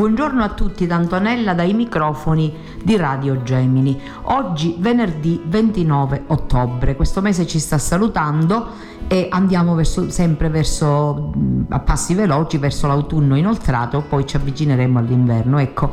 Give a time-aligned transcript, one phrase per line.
[0.00, 4.00] Buongiorno a tutti da Antonella dai microfoni di Radio Gemini.
[4.22, 8.66] Oggi venerdì 29 ottobre, questo mese ci sta salutando
[9.12, 11.32] e andiamo verso, sempre verso,
[11.68, 15.58] a passi veloci verso l'autunno inoltrato, poi ci avvicineremo all'inverno.
[15.58, 15.92] Ecco,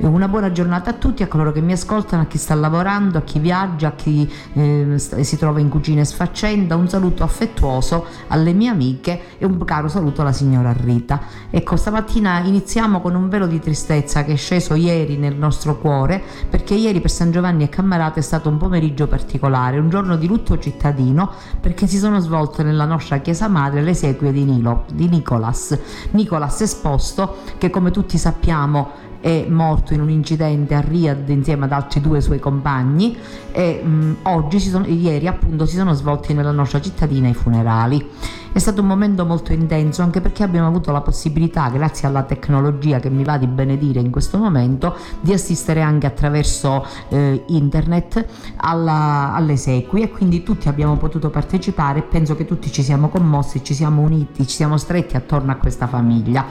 [0.00, 3.22] una buona giornata a tutti, a coloro che mi ascoltano, a chi sta lavorando, a
[3.22, 6.76] chi viaggia, a chi eh, si trova in cucina e sfaccenda.
[6.76, 11.22] Un saluto affettuoso alle mie amiche e un caro saluto alla signora Rita.
[11.48, 16.22] Ecco, stamattina iniziamo con un velo di tristezza che è sceso ieri nel nostro cuore,
[16.50, 20.26] perché ieri per San Giovanni e Cammarate è stato un pomeriggio particolare, un giorno di
[20.26, 25.08] lutto cittadino, perché si sono svolte nella nostra chiesa madre le esequie di, Nilo, di
[25.08, 25.78] Nicolas.
[26.12, 31.72] Nicolas esposto, che come tutti sappiamo è morto in un incidente a Riyadh insieme ad
[31.72, 33.16] altri due suoi compagni
[33.50, 38.08] e mh, oggi, sono, ieri appunto, si sono svolti nella nostra cittadina i funerali.
[38.50, 42.98] È stato un momento molto intenso anche perché abbiamo avuto la possibilità, grazie alla tecnologia
[42.98, 49.32] che mi va di benedire in questo momento, di assistere anche attraverso eh, internet alla,
[49.34, 53.62] alle esequie e quindi tutti abbiamo potuto partecipare e penso che tutti ci siamo commossi,
[53.62, 56.44] ci siamo uniti, ci siamo stretti attorno a questa famiglia.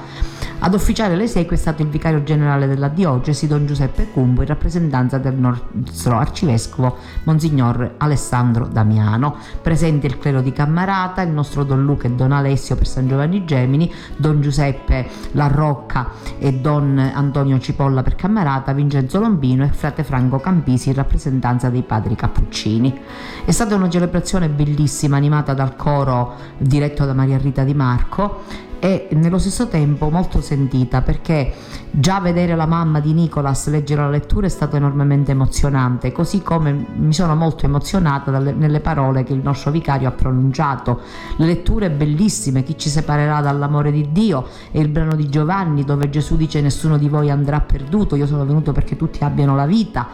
[0.59, 4.47] Ad officiare le esequie è stato il vicario generale della diocesi, Don Giuseppe Cumbo, in
[4.47, 9.35] rappresentanza del nostro arcivescovo, Monsignor Alessandro Damiano.
[9.61, 13.45] Presente il clero di Cammarata, il nostro Don Luca e Don Alessio per San Giovanni
[13.45, 20.03] Gemini, Don Giuseppe La Rocca e Don Antonio Cipolla per Cammarata, Vincenzo Lombino e frate
[20.03, 22.99] Franco Campisi in rappresentanza dei padri Cappuccini.
[23.45, 29.07] È stata una celebrazione bellissima animata dal coro diretto da Maria Rita Di Marco e
[29.11, 31.53] nello stesso tempo molto sentita perché
[31.89, 36.85] già vedere la mamma di Nicolas leggere la lettura è stato enormemente emozionante, così come
[36.95, 41.01] mi sono molto emozionata dalle, nelle parole che il nostro vicario ha pronunciato.
[41.37, 46.09] Le letture bellissime, chi ci separerà dall'amore di Dio e il brano di Giovanni dove
[46.09, 50.07] Gesù dice nessuno di voi andrà perduto, io sono venuto perché tutti abbiano la vita.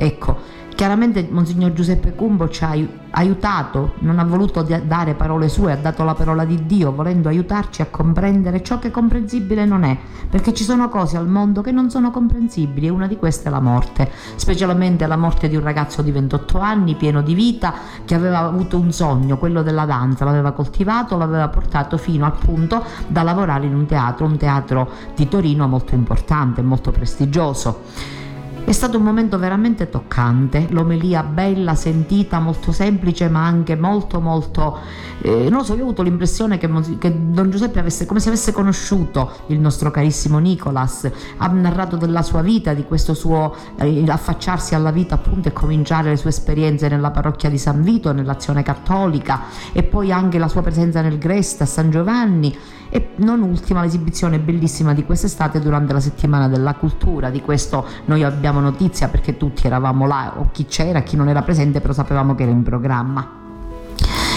[0.00, 0.38] Ecco,
[0.78, 2.72] Chiaramente Monsignor Giuseppe Cumbo ci ha
[3.10, 7.82] aiutato, non ha voluto dare parole sue, ha dato la parola di Dio, volendo aiutarci
[7.82, 9.98] a comprendere ciò che comprensibile non è,
[10.30, 13.50] perché ci sono cose al mondo che non sono comprensibili e una di queste è
[13.50, 17.74] la morte, specialmente la morte di un ragazzo di 28 anni, pieno di vita,
[18.04, 22.84] che aveva avuto un sogno, quello della danza, l'aveva coltivato, l'aveva portato fino al punto
[23.08, 28.17] da lavorare in un teatro, un teatro di Torino molto importante, molto prestigioso.
[28.68, 34.76] È stato un momento veramente toccante, l'omelia bella, sentita, molto semplice ma anche molto molto...
[35.22, 36.68] Eh, non lo so, io ho avuto l'impressione che,
[36.98, 42.20] che, Don Giuseppe avesse, come se avesse conosciuto il nostro carissimo Nicolas, ha narrato della
[42.20, 46.88] sua vita, di questo suo eh, affacciarsi alla vita appunto e cominciare le sue esperienze
[46.88, 51.64] nella parrocchia di San Vito, nell'azione cattolica e poi anche la sua presenza nel Gresta
[51.64, 52.54] a San Giovanni
[52.90, 58.22] e non ultima l'esibizione bellissima di quest'estate durante la settimana della cultura, di questo noi
[58.22, 62.34] abbiamo notizia perché tutti eravamo là o chi c'era, chi non era presente però sapevamo
[62.34, 63.38] che era in programma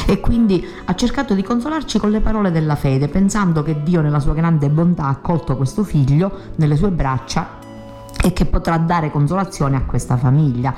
[0.05, 4.19] e quindi ha cercato di consolarci con le parole della fede, pensando che Dio nella
[4.19, 7.59] sua grande bontà ha accolto questo figlio nelle sue braccia
[8.21, 10.73] e che potrà dare consolazione a questa famiglia.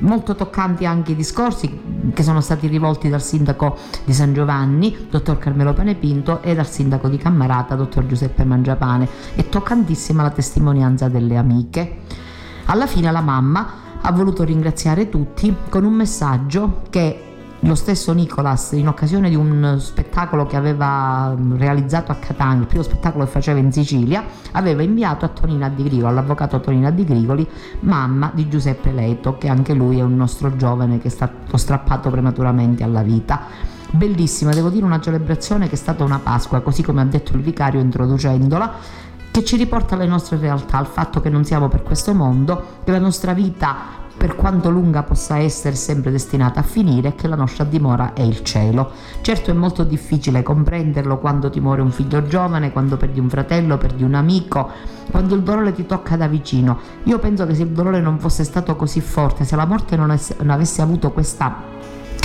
[0.00, 1.80] Molto toccanti anche i discorsi
[2.12, 7.08] che sono stati rivolti dal sindaco di San Giovanni, dottor Carmelo Panepinto, e dal sindaco
[7.08, 12.02] di Cammarata, dottor Giuseppe Mangiapane, e toccantissima la testimonianza delle amiche.
[12.66, 17.25] Alla fine la mamma ha voluto ringraziare tutti con un messaggio che
[17.66, 22.66] lo stesso Nicolas in occasione di un spettacolo che aveva mm, realizzato a Catania, il
[22.66, 27.04] primo spettacolo che faceva in Sicilia, aveva inviato a Tonina Di Grigoli, all'avvocato Tonina Di
[27.04, 27.46] Grigoli,
[27.80, 32.08] mamma di Giuseppe Leto, che anche lui è un nostro giovane che è stato strappato
[32.08, 33.42] prematuramente alla vita.
[33.90, 37.42] Bellissima, devo dire una celebrazione che è stata una Pasqua, così come ha detto il
[37.42, 38.74] vicario introducendola,
[39.30, 42.90] che ci riporta alle nostre realtà, al fatto che non siamo per questo mondo, che
[42.90, 47.62] la nostra vita per quanto lunga possa essere sempre destinata a finire, che la nostra
[47.62, 48.90] dimora è il cielo.
[49.20, 53.78] Certo è molto difficile comprenderlo quando ti muore un figlio giovane, quando perdi un fratello,
[53.78, 54.68] perdi un amico,
[55.12, 56.76] quando il dolore ti tocca da vicino.
[57.04, 60.10] Io penso che se il dolore non fosse stato così forte, se la morte non,
[60.10, 61.62] es- non avesse avuto questa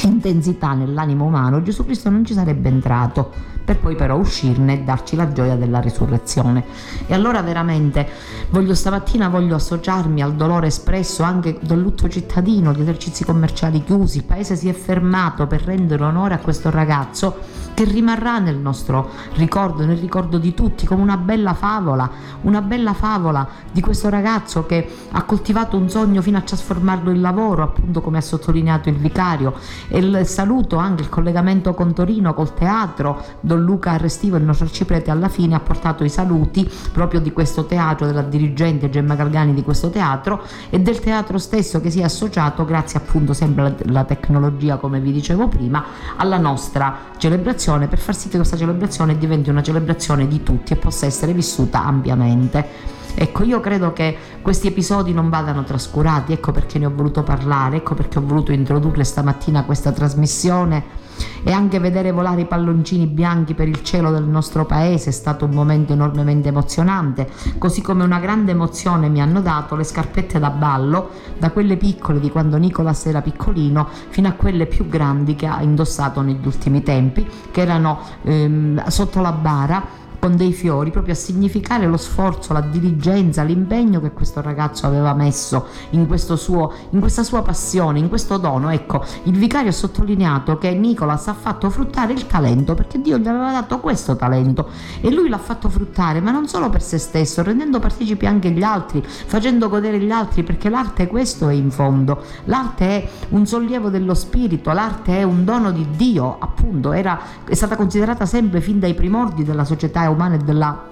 [0.02, 3.32] intensità nell'animo umano, Gesù Cristo non ci sarebbe entrato
[3.64, 6.64] per poi però uscirne e darci la gioia della risurrezione.
[7.08, 8.08] E allora veramente
[8.50, 14.18] voglio stamattina voglio associarmi al dolore espresso anche del lutto cittadino, gli esercizi commerciali chiusi,
[14.18, 19.10] il paese si è fermato per rendere onore a questo ragazzo che rimarrà nel nostro
[19.36, 22.10] ricordo, nel ricordo di tutti, come una bella favola,
[22.42, 27.22] una bella favola di questo ragazzo che ha coltivato un sogno fino a trasformarlo in
[27.22, 29.54] lavoro, appunto come ha sottolineato il vicario.
[29.88, 33.24] E il saluto anche il collegamento con Torino, col teatro,
[33.62, 37.66] Don Luca Arrestivo, il nostro arciprete, alla fine ha portato i saluti proprio di questo
[37.66, 42.04] teatro, della dirigente Gemma Galgani di questo teatro e del teatro stesso che si è
[42.04, 45.84] associato, grazie appunto sempre alla tecnologia, come vi dicevo prima,
[46.18, 50.76] alla nostra celebrazione per far sì che questa celebrazione diventi una celebrazione di tutti e
[50.76, 53.00] possa essere vissuta ampiamente.
[53.14, 57.78] Ecco, io credo che questi episodi non vadano trascurati, ecco perché ne ho voluto parlare,
[57.78, 61.01] ecco perché ho voluto introdurre stamattina questa trasmissione
[61.44, 65.46] e anche vedere volare i palloncini bianchi per il cielo del nostro paese è stato
[65.46, 70.50] un momento enormemente emozionante, così come una grande emozione mi hanno dato le scarpette da
[70.50, 75.48] ballo, da quelle piccole di quando Nicolas era piccolino fino a quelle più grandi che
[75.48, 81.16] ha indossato negli ultimi tempi, che erano ehm, sotto la bara con dei fiori proprio
[81.16, 86.08] a significare lo sforzo, la diligenza, l'impegno che questo ragazzo aveva messo in,
[86.38, 88.70] suo, in questa sua passione, in questo dono.
[88.70, 93.28] Ecco, il vicario ha sottolineato che Nicolas ha fatto fruttare il talento perché Dio gli
[93.28, 94.70] aveva dato questo talento
[95.02, 98.62] e lui l'ha fatto fruttare, ma non solo per se stesso, rendendo partecipi anche gli
[98.62, 102.22] altri, facendo godere gli altri, perché l'arte questo è in fondo.
[102.44, 107.56] L'arte è un sollievo dello spirito, l'arte è un dono di Dio, appunto, era, è
[107.56, 110.90] stata considerata sempre fin dai primordi della società umana e della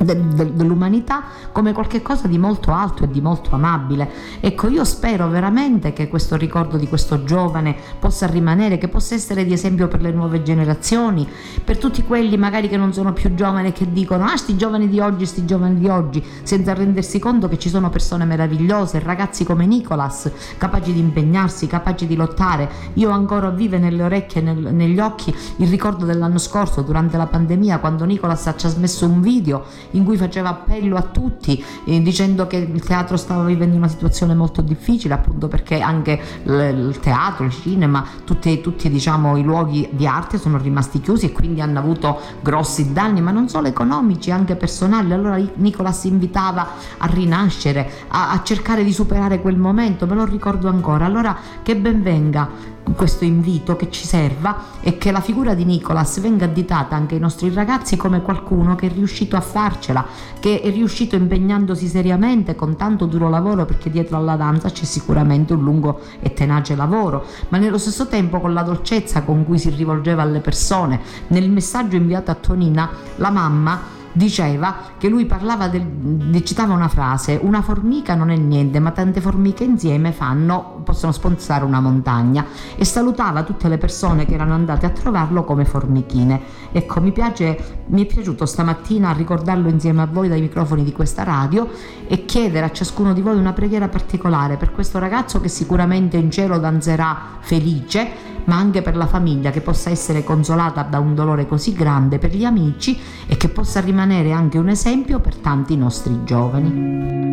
[0.00, 4.10] de, de, dell'umanità come qualcosa di molto alto e di molto amabile.
[4.40, 9.44] Ecco, io spero veramente che questo ricordo di questo giovane possa rimanere, che possa essere
[9.44, 11.26] di esempio per le nuove generazioni,
[11.64, 14.88] per tutti quelli magari che non sono più giovani e che dicono ah sti giovani
[14.88, 19.44] di oggi, sti giovani di oggi, senza rendersi conto che ci sono persone meravigliose, ragazzi
[19.44, 22.68] come Nicolas, capaci di impegnarsi, capaci di lottare.
[22.94, 27.26] Io ancora vive nelle orecchie e nel, negli occhi il ricordo dell'anno scorso durante la
[27.26, 32.46] pandemia quando Nicolas ha trasmesso un video in cui faceva appello a tutti eh, dicendo
[32.46, 37.52] che il teatro stava vivendo una situazione molto difficile appunto perché anche il teatro, il
[37.52, 42.20] cinema, tutti, tutti diciamo, i luoghi di arte sono rimasti chiusi e quindi hanno avuto
[42.40, 45.12] grossi danni ma non solo economici, anche personali.
[45.12, 46.68] Allora Nicolas invitava
[46.98, 51.04] a rinascere, a, a cercare di superare quel momento, me lo ricordo ancora.
[51.04, 56.20] Allora che ben venga questo invito che ci serva e che la figura di Nicolas
[56.20, 60.06] venga additata anche ai nostri ragazzi come qualcuno che è riuscito a farcela,
[60.38, 65.52] che è riuscito impegnandosi seriamente con tanto duro lavoro perché dietro alla danza c'è sicuramente
[65.52, 69.70] un lungo e tenace lavoro, ma nello stesso tempo con la dolcezza con cui si
[69.70, 71.00] rivolgeva alle persone.
[71.28, 77.38] Nel messaggio inviato a Tonina la mamma diceva che lui parlava del, citava una frase,
[77.42, 82.46] una formica non è niente, ma tante formiche insieme fanno, possono sponsare una montagna
[82.76, 86.40] e salutava tutte le persone che erano andate a trovarlo come formichine.
[86.72, 91.22] Ecco, mi piace, mi è piaciuto stamattina ricordarlo insieme a voi dai microfoni di questa
[91.22, 91.68] radio
[92.06, 96.30] e chiedere a ciascuno di voi una preghiera particolare per questo ragazzo che sicuramente in
[96.30, 101.46] cielo danzerà felice ma anche per la famiglia che possa essere consolata da un dolore
[101.46, 106.24] così grande per gli amici e che possa rimanere anche un esempio per tanti nostri
[106.24, 107.26] giovani.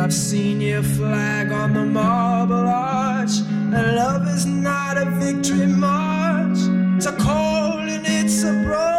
[0.00, 3.40] I've seen your flag on the marble arch.
[3.50, 6.58] And love is not a victory march,
[6.96, 8.89] it's a cold and it's a broken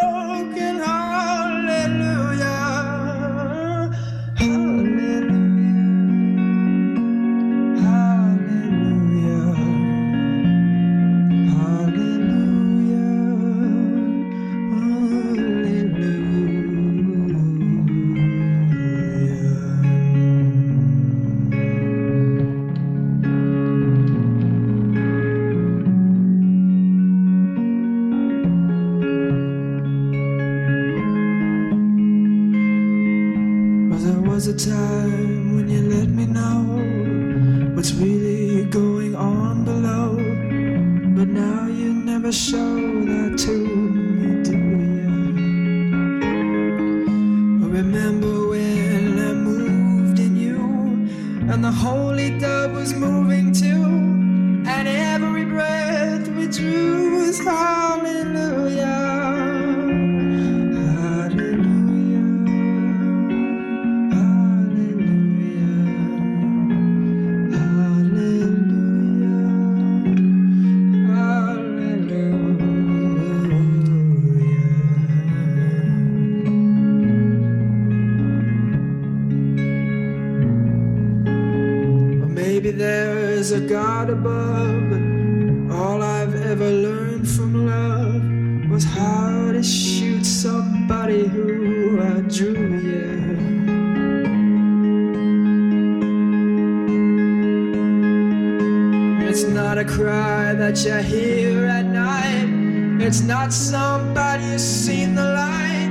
[92.33, 92.39] It's
[99.43, 103.01] not a cry that you hear at night.
[103.05, 105.89] It's not somebody seen the light.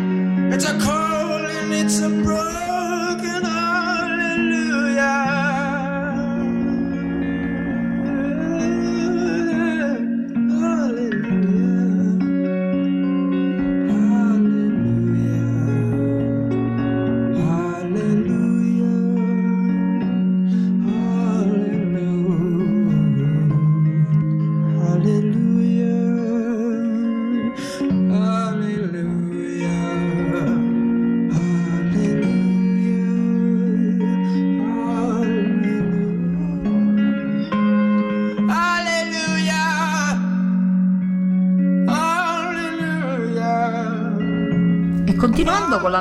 [0.55, 2.70] It's a call and it's a broken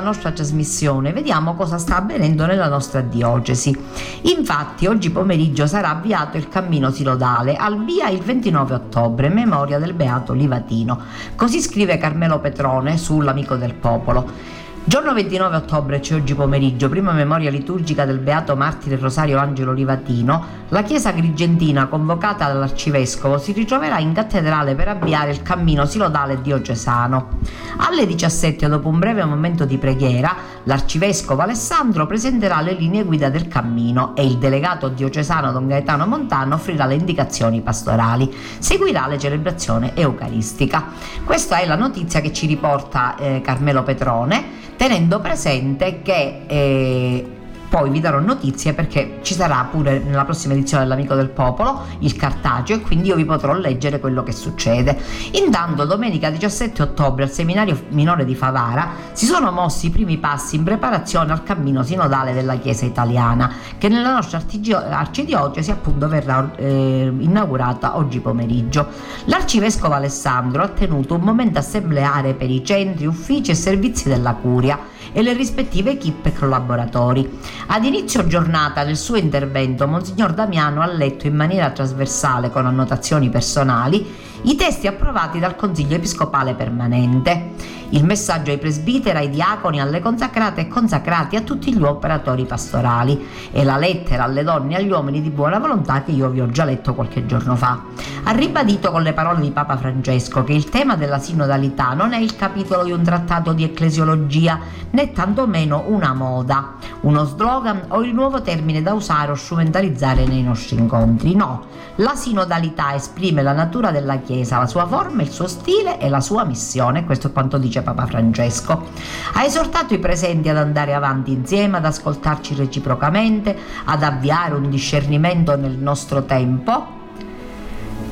[0.00, 3.76] con la nostra trasmissione, vediamo cosa sta avvenendo nella nostra diocesi.
[4.22, 9.92] Infatti, oggi pomeriggio sarà avviato il cammino sinodale al via il 29 ottobre, memoria del
[9.92, 10.98] Beato Livatino.
[11.36, 14.58] Così scrive Carmelo Petrone sull'Amico del Popolo.
[14.82, 20.58] Giorno 29 ottobre, cioè oggi pomeriggio, prima memoria liturgica del Beato Martire Rosario Angelo Livatino,
[20.70, 27.40] la Chiesa Agrigentina, convocata dall'Arcivescovo, si ritroverà in cattedrale per avviare il cammino sinodale diocesano.
[27.76, 30.34] Alle 17, dopo un breve momento di preghiera,
[30.64, 36.54] l'Arcivescovo Alessandro presenterà le linee guida del cammino e il delegato diocesano Don Gaetano Montano
[36.54, 38.34] offrirà le indicazioni pastorali.
[38.58, 40.86] Seguirà la celebrazione eucaristica.
[41.22, 47.26] Questa è la notizia che ci riporta eh, Carmelo Petrone tenendo presente che eh,
[47.70, 52.16] poi vi darò notizie perché ci sarà pure nella prossima edizione dell'Amico del Popolo il
[52.16, 54.98] cartaceo e quindi io vi potrò leggere quello che succede.
[55.34, 60.56] Intanto domenica 17 ottobre al seminario minore di Favara si sono mossi i primi passi
[60.56, 64.42] in preparazione al cammino sinodale della Chiesa italiana che nella nostra
[64.90, 68.88] arcidiocesi appunto verrà eh, inaugurata oggi pomeriggio.
[69.26, 74.98] L'arcivescovo Alessandro ha tenuto un momento assembleare per i centri, uffici e servizi della curia
[75.12, 77.38] e le rispettive equip e collaboratori.
[77.66, 83.28] Ad inizio giornata del suo intervento, Monsignor Damiano ha letto in maniera trasversale, con annotazioni
[83.28, 87.78] personali, i testi approvati dal Consiglio Episcopale Permanente.
[87.92, 93.26] Il messaggio ai presbiteri, ai diaconi, alle consacrate e consacrati a tutti gli operatori pastorali
[93.50, 96.46] e la lettera alle donne e agli uomini di buona volontà che io vi ho
[96.46, 97.82] già letto qualche giorno fa.
[98.22, 102.18] Ha ribadito con le parole di Papa Francesco che il tema della sinodalità non è
[102.18, 108.14] il capitolo di un trattato di ecclesiologia né tantomeno una moda, uno slogan o il
[108.14, 111.34] nuovo termine da usare o strumentalizzare nei nostri incontri.
[111.34, 111.64] No,
[111.96, 116.20] la sinodalità esprime la natura della Chiesa, la sua forma, il suo stile e la
[116.20, 118.88] sua missione, questo è quanto dice Papa Francesco.
[119.34, 125.56] Ha esortato i presenti ad andare avanti insieme, ad ascoltarci reciprocamente, ad avviare un discernimento
[125.56, 126.98] nel nostro tempo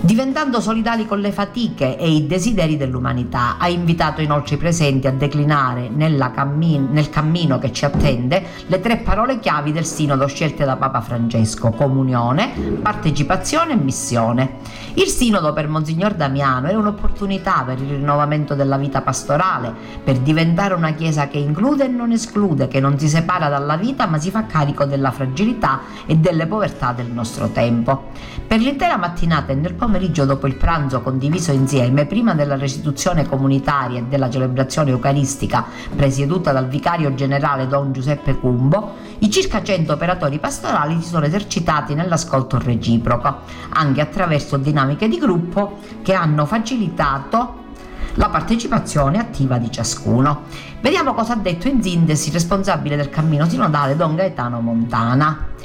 [0.09, 5.13] Diventando solidali con le fatiche e i desideri dell'umanità, ha invitato inoltre i presenti a
[5.13, 5.91] declinare
[6.35, 11.03] cammin- nel cammino che ci attende le tre parole chiavi del sinodo scelte da Papa
[11.03, 12.49] Francesco, comunione,
[12.81, 14.57] partecipazione e missione.
[14.95, 20.73] Il sinodo per Monsignor Damiano è un'opportunità per il rinnovamento della vita pastorale, per diventare
[20.73, 24.31] una chiesa che include e non esclude, che non si separa dalla vita ma si
[24.31, 28.07] fa carico della fragilità e delle povertà del nostro tempo.
[28.47, 33.27] Per l'intera mattinata e nel pomeriggio pomeriggio dopo il pranzo condiviso insieme, prima della restituzione
[33.27, 35.65] comunitaria e della celebrazione eucaristica
[35.97, 41.95] presieduta dal vicario generale Don Giuseppe Cumbo, i circa 100 operatori pastorali si sono esercitati
[41.95, 43.39] nell'ascolto reciproco,
[43.71, 47.67] anche attraverso dinamiche di gruppo che hanno facilitato
[48.15, 50.43] la partecipazione attiva di ciascuno.
[50.81, 55.57] Vediamo cosa ha detto in sintesi il responsabile del cammino sinodale Don Gaetano Montana.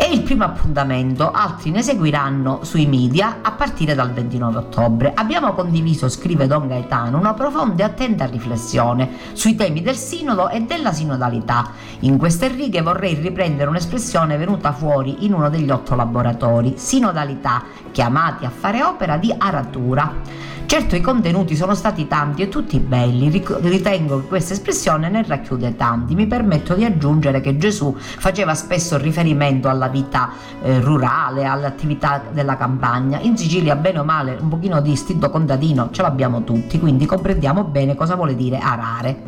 [0.00, 5.12] È il primo appuntamento, altri ne seguiranno sui media a partire dal 29 ottobre.
[5.14, 10.62] Abbiamo condiviso, scrive Don Gaetano, una profonda e attenta riflessione sui temi del sinodo e
[10.62, 11.72] della sinodalità.
[12.00, 18.46] In queste righe vorrei riprendere un'espressione venuta fuori in uno degli otto laboratori, sinodalità, chiamati
[18.46, 20.48] a fare opera di aratura.
[20.70, 23.28] Certo i contenuti sono stati tanti e tutti belli,
[23.62, 26.14] ritengo che questa espressione ne racchiude tanti.
[26.14, 30.30] Mi permetto di aggiungere che Gesù faceva spesso riferimento alla vita
[30.62, 33.18] eh, rurale, alle attività della campagna.
[33.20, 37.64] In Sicilia, bene o male, un pochino di istinto contadino ce l'abbiamo tutti, quindi comprendiamo
[37.64, 39.22] bene cosa vuole dire arare.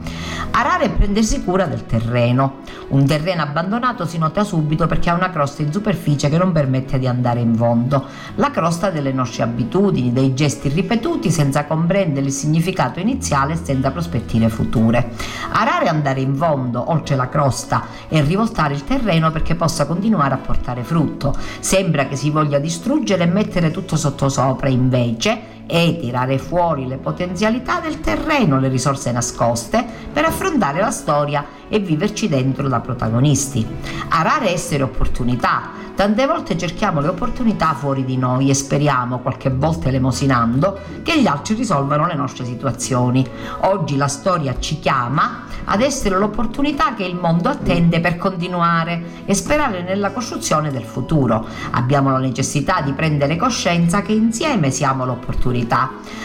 [0.53, 2.61] Arare è prendersi cura del terreno.
[2.89, 6.99] Un terreno abbandonato si nota subito perché ha una crosta in superficie che non permette
[6.99, 8.05] di andare in fondo.
[8.35, 13.91] La crosta delle nostre abitudini, dei gesti ripetuti senza comprendere il significato iniziale e senza
[13.91, 15.13] prospettive future.
[15.53, 20.39] Arare andare in fondo, oltre la crosta, e rivoltare il terreno perché possa continuare a
[20.43, 21.35] portare frutto.
[21.61, 27.81] Sembra che si voglia distruggere e mettere tutto sottosopra, invece e tirare fuori le potenzialità
[27.81, 33.67] del terreno, le risorse nascoste, per affrontare la storia e viverci dentro da protagonisti.
[34.09, 39.89] Arare essere opportunità, Tante volte cerchiamo le opportunità fuori di noi e speriamo, qualche volta
[39.89, 43.25] elemosinando, che gli altri risolvano le nostre situazioni.
[43.61, 49.35] Oggi la storia ci chiama ad essere l'opportunità che il mondo attende per continuare e
[49.35, 51.47] sperare nella costruzione del futuro.
[51.73, 55.52] Abbiamo la necessità di prendere coscienza che insieme siamo l'opportunità.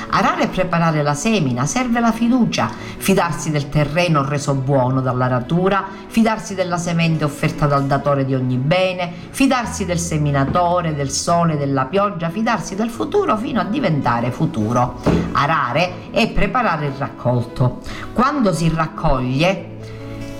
[0.10, 6.56] Arare e preparare la semina serve la fiducia, fidarsi del terreno reso buono dall'aratura, fidarsi
[6.56, 12.30] della semente offerta dal datore di ogni bene, fidarsi del seminatore, del sole, della pioggia,
[12.30, 15.02] fidarsi del futuro fino a diventare futuro.
[15.34, 17.82] Arare è preparare il raccolto.
[18.14, 19.77] Quando si raccoglie,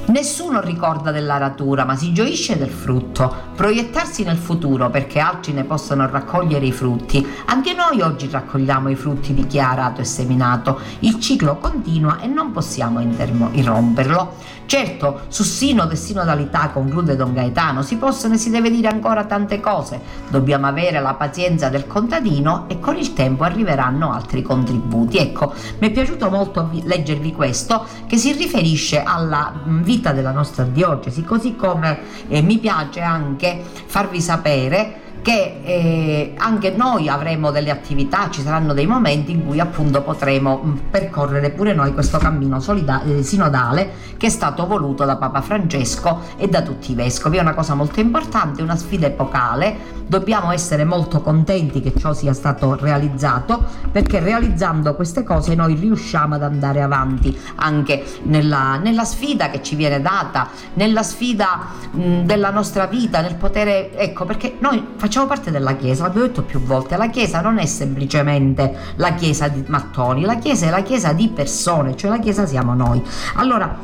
[0.08, 3.52] Nessuno ricorda dell'aratura, ma si gioisce del frutto.
[3.54, 7.28] Proiettarsi nel futuro perché altri ne possano raccogliere i frutti.
[7.48, 10.80] Anche noi oggi raccogliamo i frutti di chi ha arato e seminato.
[11.00, 14.36] Il ciclo continua e non possiamo interromperlo.
[14.68, 19.24] Certo, su sinodo e sinodalità, conclude Don Gaetano, si possono e si deve dire ancora
[19.24, 19.98] tante cose.
[20.28, 25.20] Dobbiamo avere la pazienza del contadino e con il tempo arriveranno altri contributi.
[25.20, 31.24] Ecco, mi è piaciuto molto leggervi questo che si riferisce alla vita della nostra diocesi,
[31.24, 38.30] così come eh, mi piace anche farvi sapere che eh, anche noi avremo delle attività,
[38.30, 43.04] ci saranno dei momenti in cui appunto potremo mm, percorrere pure noi questo cammino solida-
[43.04, 47.36] eh, sinodale che è stato voluto da Papa Francesco e da tutti i vescovi.
[47.36, 52.34] È una cosa molto importante, una sfida epocale, dobbiamo essere molto contenti che ciò sia
[52.34, 53.62] stato realizzato
[53.92, 59.76] perché realizzando queste cose noi riusciamo ad andare avanti anche nella, nella sfida che ci
[59.76, 65.26] viene data, nella sfida mh, della nostra vita, nel potere, ecco perché noi facciamo facciamo
[65.26, 69.64] parte della Chiesa, l'abbiamo detto più volte, la Chiesa non è semplicemente la Chiesa di
[69.68, 73.02] mattoni, la Chiesa è la Chiesa di persone, cioè la Chiesa siamo noi.
[73.36, 73.76] Allora,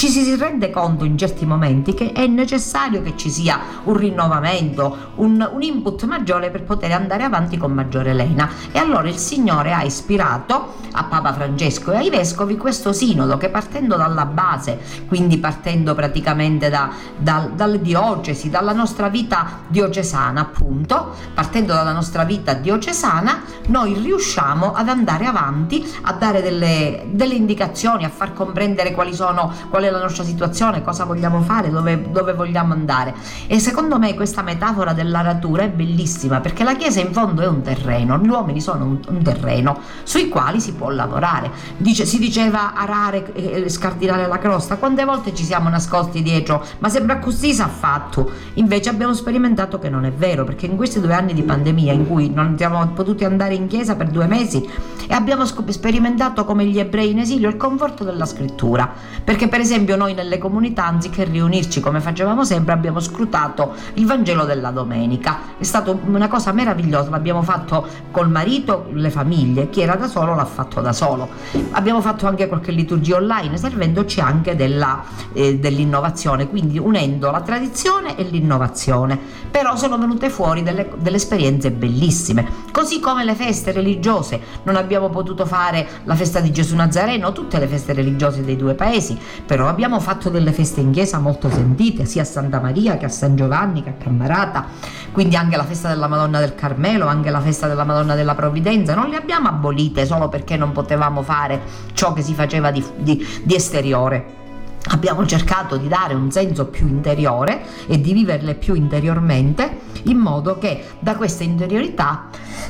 [0.00, 5.12] ci si rende conto in certi momenti che è necessario che ci sia un rinnovamento,
[5.16, 8.48] un, un, input maggiore per poter andare avanti con maggiore lena.
[8.72, 13.50] E allora il Signore ha ispirato a Papa Francesco e ai vescovi questo sinodo che
[13.50, 21.14] partendo dalla base, quindi partendo praticamente da, da, dalle diocesi, dalla nostra vita diocesana appunto,
[21.34, 28.04] partendo dalla nostra vita diocesana, noi riusciamo ad andare avanti, a dare delle, delle indicazioni,
[28.04, 32.32] a far comprendere quali sono, qual è la nostra situazione, cosa vogliamo fare, dove, dove
[32.34, 33.14] vogliamo andare.
[33.46, 37.62] E secondo me questa metafora dell'aratura è bellissima perché la Chiesa in fondo è un
[37.62, 41.50] terreno, gli uomini sono un, un terreno sui quali si può lavorare.
[41.76, 46.88] Dice, si diceva arare e scardinare la crosta, quante volte ci siamo nascosti dietro, ma
[46.88, 48.30] sembra così si ha fatto.
[48.54, 52.06] Invece abbiamo sperimentato che non è vero, perché in questi due anni di pandemia in
[52.06, 54.68] cui non siamo potuti andare in chiesa per due mesi
[55.06, 58.90] e abbiamo sperimentato come gli ebrei in esilio il conforto della scrittura,
[59.22, 64.44] perché per esempio noi nelle comunità anziché riunirci come facevamo sempre abbiamo scrutato il Vangelo
[64.44, 69.96] della domenica, è stata una cosa meravigliosa, l'abbiamo fatto col marito, le famiglie, chi era
[69.96, 71.28] da solo l'ha fatto da solo,
[71.72, 78.16] abbiamo fatto anche qualche liturgia online servendoci anche della, eh, dell'innovazione, quindi unendo la tradizione
[78.16, 79.18] e l'innovazione,
[79.50, 85.10] però sono venute fuori delle, delle esperienze bellissime, così come le feste religiose, non abbiamo
[85.10, 89.68] potuto fare la festa di Gesù Nazareno, tutte le feste religiose dei due paesi, però
[89.68, 93.36] abbiamo fatto delle feste in chiesa molto sentite, sia a Santa Maria che a San
[93.36, 94.64] Giovanni che a Cammarata,
[95.12, 98.94] quindi anche la festa della Madonna del Carmelo, anche la festa della Madonna della Provvidenza,
[98.94, 101.60] non le abbiamo abolite solo perché non potevamo fare
[101.92, 104.39] ciò che si faceva di, di, di esteriore
[104.88, 110.58] abbiamo cercato di dare un senso più interiore e di viverle più interiormente in modo
[110.58, 112.28] che da questa interiorità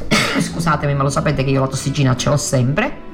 [0.39, 3.09] scusatemi ma lo sapete che io la tossicina ce l'ho sempre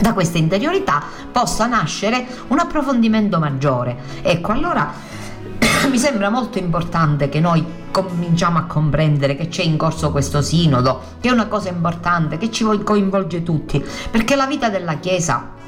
[0.00, 3.96] da questa interiorità possa nascere un approfondimento maggiore.
[4.22, 4.90] Ecco allora
[5.90, 11.00] mi sembra molto importante che noi cominciamo a comprendere che c'è in corso questo sinodo,
[11.20, 15.60] che è una cosa importante, che ci coinvolge tutti, perché la vita della Chiesa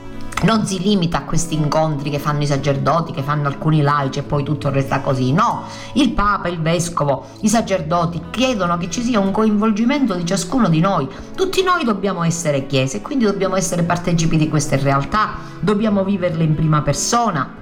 [0.44, 4.22] non si limita a questi incontri che fanno i sacerdoti, che fanno alcuni laici e
[4.22, 5.32] poi tutto resta così.
[5.32, 10.68] No, il Papa, il Vescovo, i sacerdoti chiedono che ci sia un coinvolgimento di ciascuno
[10.68, 11.08] di noi.
[11.34, 16.54] Tutti noi dobbiamo essere chiese, quindi dobbiamo essere partecipi di queste realtà, dobbiamo viverle in
[16.54, 17.52] prima persona,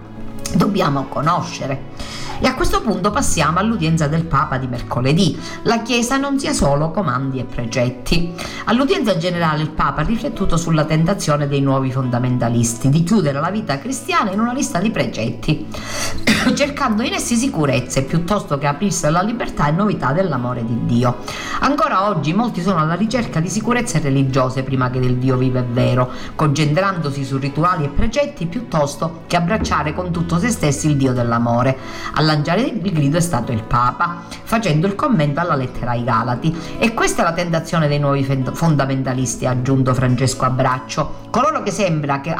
[0.54, 2.20] dobbiamo conoscere.
[2.44, 5.38] E a questo punto passiamo all'udienza del Papa di mercoledì.
[5.62, 8.34] La Chiesa non sia solo comandi e precetti.
[8.64, 13.78] All'udienza generale il Papa ha riflettuto sulla tentazione dei nuovi fondamentalisti di chiudere la vita
[13.78, 15.68] cristiana in una lista di precetti,
[16.56, 21.18] cercando in essi sicurezze piuttosto che aprirsi alla libertà e novità dell'amore di Dio.
[21.60, 25.64] Ancora oggi molti sono alla ricerca di sicurezze religiose prima che del Dio vivo e
[25.64, 31.12] vero, concentrandosi su rituali e precetti piuttosto che abbracciare con tutto se stessi il Dio
[31.12, 31.78] dell'amore.
[32.14, 36.54] Alla lanciare il grido è stato il Papa, facendo il commento alla lettera ai Galati.
[36.78, 41.20] E questa è la tentazione dei nuovi fondamentalisti, ha aggiunto Francesco Abbraccio.
[41.30, 42.34] Coloro che sembra che,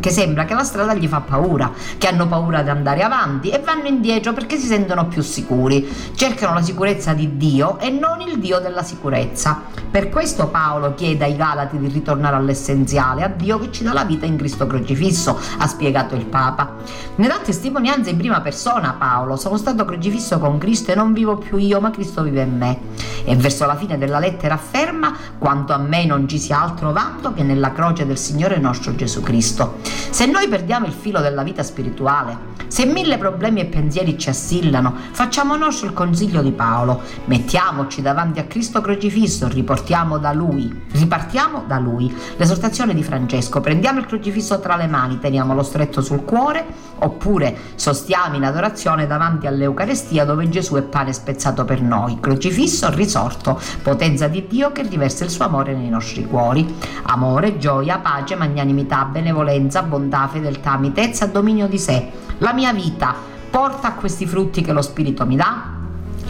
[0.00, 3.60] che sembra che la strada gli fa paura, che hanno paura di andare avanti e
[3.60, 5.88] vanno indietro perché si sentono più sicuri.
[6.14, 9.62] Cercano la sicurezza di Dio e non il Dio della sicurezza.
[9.90, 14.04] Per questo Paolo chiede ai Galati di ritornare all'essenziale, a Dio che ci dà la
[14.04, 16.74] vita in Cristo crocifisso, ha spiegato il Papa.
[17.16, 21.12] Ne dà testimonianza in prima persona Paolo Paolo, sono stato crocifisso con Cristo e non
[21.12, 22.78] vivo più io, ma Cristo vive in me.
[23.24, 27.32] E verso la fine della lettera afferma, quanto a me non ci sia altro vanto
[27.32, 29.78] che nella croce del Signore nostro Gesù Cristo.
[29.82, 34.94] Se noi perdiamo il filo della vita spirituale, se mille problemi e pensieri ci assillano,
[35.10, 41.64] facciamo nostro il consiglio di Paolo, mettiamoci davanti a Cristo crocifisso, riportiamo da Lui, ripartiamo
[41.66, 42.14] da Lui.
[42.36, 46.64] L'esortazione di Francesco, prendiamo il crocifisso tra le mani, teniamolo stretto sul cuore,
[46.98, 53.60] oppure sostiamo in adorazione davanti all'Eucarestia dove Gesù è pane spezzato per noi, crocifisso, risorto,
[53.82, 56.76] potenza di Dio che riversa il suo amore nei nostri cuori.
[57.04, 62.10] Amore, gioia, pace, magnanimità, benevolenza, bontà, fedeltà, mitezza, dominio di sé.
[62.38, 63.14] La mia vita
[63.50, 65.79] porta a questi frutti che lo Spirito mi dà?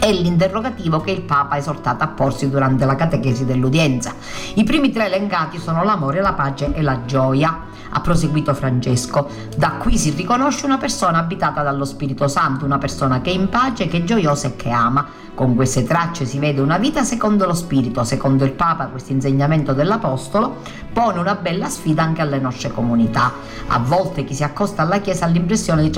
[0.01, 4.15] È l'interrogativo che il Papa ha esortato a porsi durante la catechesi dell'udienza.
[4.55, 9.29] I primi tre elencati sono l'amore, la pace e la gioia ha proseguito Francesco.
[9.55, 13.49] Da qui si riconosce una persona abitata dallo Spirito Santo, una persona che è in
[13.49, 15.07] pace, che è gioiosa e che ama.
[15.33, 19.73] Con queste tracce si vede una vita secondo lo Spirito, secondo il Papa questo insegnamento
[19.73, 20.57] dell'Apostolo
[20.91, 23.31] pone una bella sfida anche alle nostre comunità.
[23.67, 25.89] A volte chi si accosta alla Chiesa ha l'impressione di,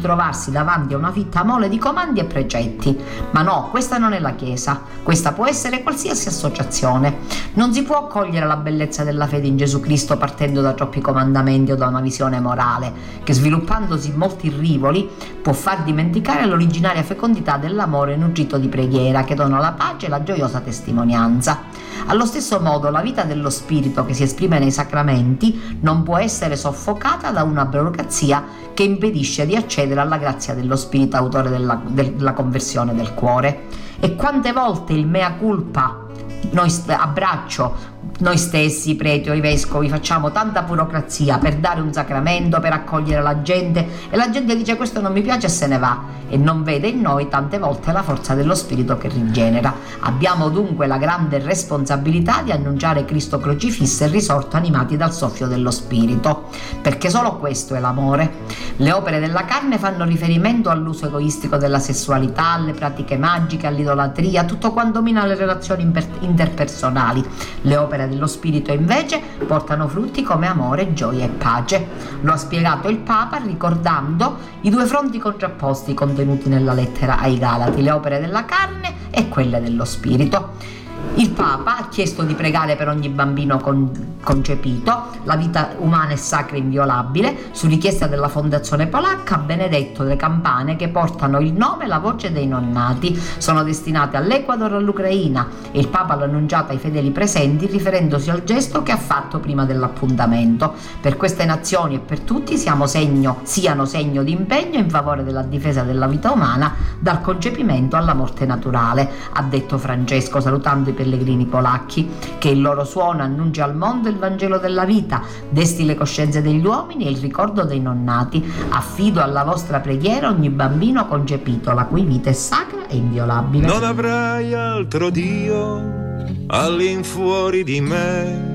[0.00, 2.96] trovarsi, davanti a una fitta mole di comandi e precetti,
[3.30, 7.18] ma no, questa non è la Chiesa, questa può essere qualsiasi associazione.
[7.54, 11.70] Non si può cogliere la bellezza della fede in Gesù Cristo partendo da troppi comandamenti
[11.70, 15.08] o da una visione morale, che sviluppandosi in molti rivoli
[15.40, 20.22] può far dimenticare l'originaria fecondità dell'amore nutrito di preghiera che dona la pace e la
[20.22, 21.62] gioiosa testimonianza.
[22.06, 26.56] Allo stesso modo la vita dello spirito che si esprime nei sacramenti non può essere
[26.56, 32.32] soffocata da una burocrazia che impedisce di accedere alla grazia dello spirito autore della, della
[32.32, 33.66] conversione del cuore.
[34.00, 36.06] E quante volte il mea culpa
[36.50, 42.60] noi abbraccio noi stessi, preti o i vescovi, facciamo tanta burocrazia per dare un sacramento,
[42.60, 45.78] per accogliere la gente e la gente dice questo non mi piace e se ne
[45.78, 49.72] va e non vede in noi tante volte la forza dello Spirito che rigenera.
[50.00, 55.70] Abbiamo dunque la grande responsabilità di annunciare Cristo crocifisso e risorto animati dal soffio dello
[55.70, 56.48] Spirito,
[56.82, 58.32] perché solo questo è l'amore.
[58.76, 64.72] Le opere della carne fanno riferimento all'uso egoistico della sessualità, alle pratiche magiche, all'idolatria, tutto
[64.72, 65.88] quanto mina le relazioni
[66.20, 67.24] interpersonali.
[67.62, 71.86] Le opere opere dello Spirito invece portano frutti come amore, gioia e pace.
[72.22, 77.82] Lo ha spiegato il Papa ricordando i due fronti contrapposti contenuti nella lettera ai Galati,
[77.82, 80.82] le opere della carne e quelle dello Spirito.
[81.16, 86.16] Il Papa ha chiesto di pregare per ogni bambino con, concepito, la vita umana è
[86.16, 91.52] sacra e inviolabile, su richiesta della Fondazione Polacca ha benedetto le campane che portano il
[91.52, 96.24] nome e la voce dei nonnati, sono destinate all'Ecuador e all'Ucraina e il Papa l'ha
[96.24, 100.74] annunciato ai fedeli presenti riferendosi al gesto che ha fatto prima dell'appuntamento.
[101.00, 105.82] Per queste nazioni e per tutti segno, siano segno di impegno in favore della difesa
[105.82, 112.08] della vita umana dal concepimento alla morte naturale, ha detto Francesco salutando i pellegrini polacchi,
[112.38, 116.64] che il loro suono annuncia al mondo il Vangelo della vita, desti le coscienze degli
[116.64, 118.42] uomini e il ricordo dei nonnati.
[118.70, 123.66] Affido alla vostra preghiera ogni bambino concepito, la cui vita è sacra e inviolabile.
[123.66, 126.02] Non avrai altro Dio
[126.46, 128.52] all'infuori di me.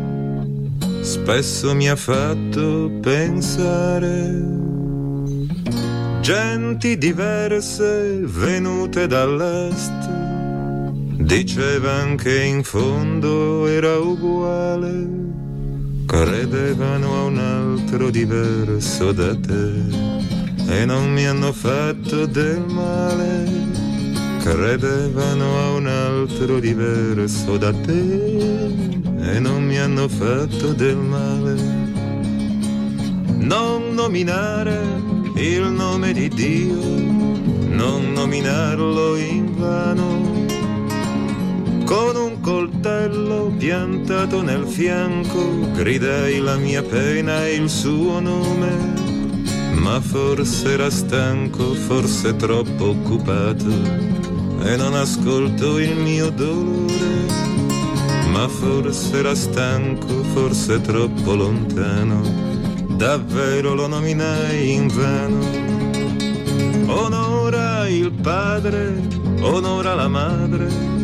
[1.01, 4.57] Spesso mi ha fatto pensare
[6.21, 10.28] genti diverse venute dall'est
[11.21, 15.05] Dicevano che in fondo era uguale,
[16.05, 19.73] credevano a un altro diverso da te.
[20.69, 23.45] E non mi hanno fatto del male,
[24.39, 28.67] credevano a un altro diverso da te.
[29.19, 31.55] E non mi hanno fatto del male.
[33.35, 34.79] Non nominare
[35.35, 36.79] il nome di Dio,
[37.67, 40.38] non nominarlo in vano
[41.89, 48.69] con un coltello piantato nel fianco, gridai la mia pena e il suo nome.
[49.73, 53.71] Ma forse era stanco, forse troppo occupato,
[54.61, 57.25] e non ascolto il mio dolore.
[58.31, 62.21] Ma forse era stanco, forse troppo lontano,
[62.97, 65.39] davvero lo nominai in vano.
[66.85, 69.01] Onora il padre,
[69.41, 70.99] onora la madre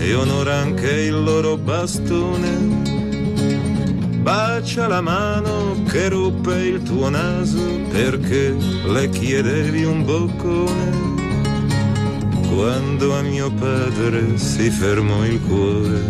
[0.00, 2.88] e onora anche il loro bastone.
[4.22, 7.60] Bacia la mano che ruppe il tuo naso
[7.90, 11.08] perché le chiedevi un boccone.
[12.48, 16.02] Quando a mio padre si fermò il cuore,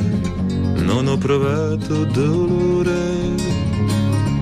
[0.83, 3.59] non ho provato dolore.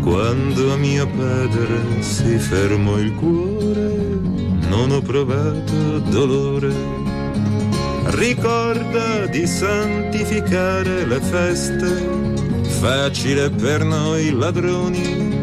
[0.02, 3.96] Quando a mio padre si fermò il cuore,
[4.68, 6.97] non ho provato dolore.
[8.18, 11.87] Ricorda di santificare le feste,
[12.81, 15.40] facile per noi ladroni,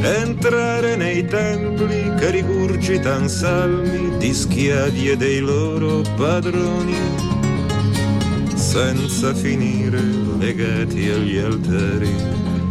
[0.00, 6.94] entrare nei templi che rigurgitan salmi di schiavi e dei loro padroni,
[8.54, 10.00] senza finire
[10.38, 12.14] legati agli altari,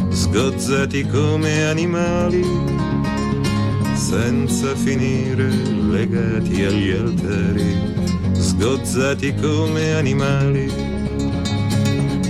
[0.07, 2.45] sgozzati come animali,
[3.93, 5.49] senza finire
[5.89, 7.96] legati agli altari
[8.57, 10.65] sgozzati come animali.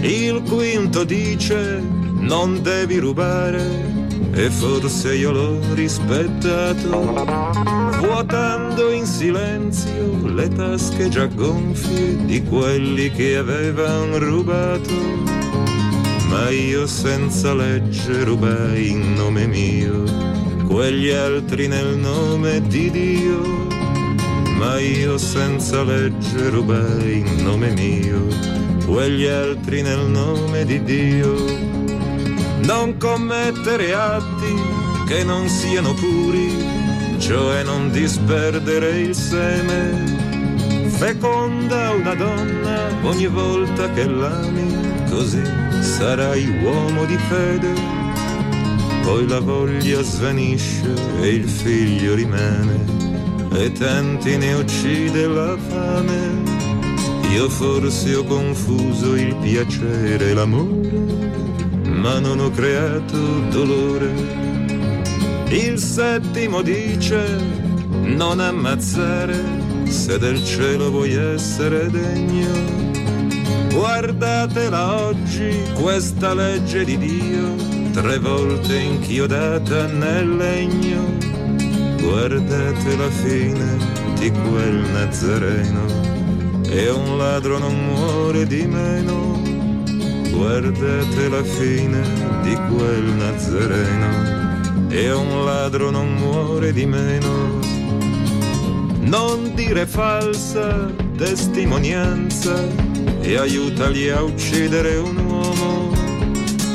[0.01, 1.81] Il quinto dice
[2.19, 3.95] non devi rubare
[4.33, 7.25] e forse io l'ho rispettato,
[8.01, 14.93] vuotando in silenzio le tasche già gonfie di quelli che avevano rubato.
[16.27, 20.03] Ma io senza legge rubai in nome mio,
[20.67, 23.67] quegli altri nel nome di Dio
[24.57, 28.25] ma io senza legge rubai in nome mio,
[28.85, 31.35] quegli altri nel nome di Dio.
[32.63, 34.55] Non commettere atti
[35.05, 36.51] che non siano puri,
[37.19, 40.15] cioè non disperdere il seme.
[40.89, 44.75] Feconda una donna ogni volta che l'ami,
[45.09, 45.41] così
[45.81, 47.73] sarai uomo di fede.
[49.03, 52.96] Poi la voglia svanisce e il figlio rimane
[53.57, 56.43] e tanti ne uccide la fame.
[57.33, 60.89] Io forse ho confuso il piacere e l'amore,
[61.83, 63.17] ma non ho creato
[63.49, 64.11] dolore.
[65.49, 67.25] Il settimo dice
[67.89, 69.35] non ammazzare
[69.85, 72.75] se del cielo vuoi essere degno.
[73.71, 77.55] Guardatela oggi, questa legge di Dio,
[77.91, 81.16] tre volte inchiodata nel legno.
[82.09, 83.77] Guardate la fine
[84.17, 85.85] di quel Nazareno,
[86.69, 89.41] e un ladro non muore di meno.
[90.31, 92.01] Guardate la fine
[92.43, 97.59] di quel Nazareno, e un ladro non muore di meno.
[99.01, 102.55] Non dire falsa testimonianza
[103.19, 105.91] e aiutali a uccidere un uomo.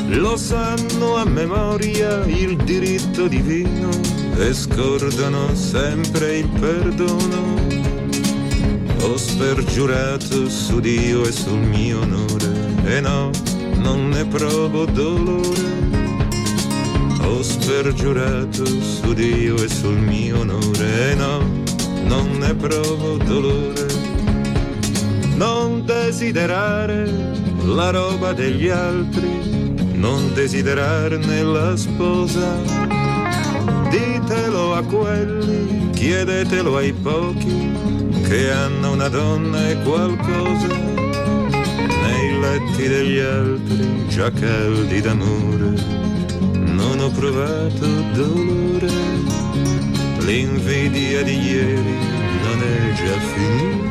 [0.09, 7.61] Lo sanno a memoria il diritto divino e scordano sempre il perdono.
[9.01, 12.51] Ho spergiurato su Dio e sul mio onore
[12.85, 13.31] e no,
[13.77, 15.81] non ne provo dolore.
[17.21, 21.39] Ho spergiurato su Dio e sul mio onore e no,
[22.03, 24.03] non ne provo dolore
[25.35, 27.09] non desiderare
[27.65, 33.12] la roba degli altri, non desiderarne la sposa.
[33.93, 37.71] Ditelo a quelli, chiedetelo ai pochi
[38.23, 40.67] che hanno una donna e qualcosa.
[42.01, 45.75] Nei letti degli altri, già caldi d'amore,
[46.53, 48.89] non ho provato dolore.
[50.21, 51.97] L'invidia di ieri
[52.41, 53.83] non è già finita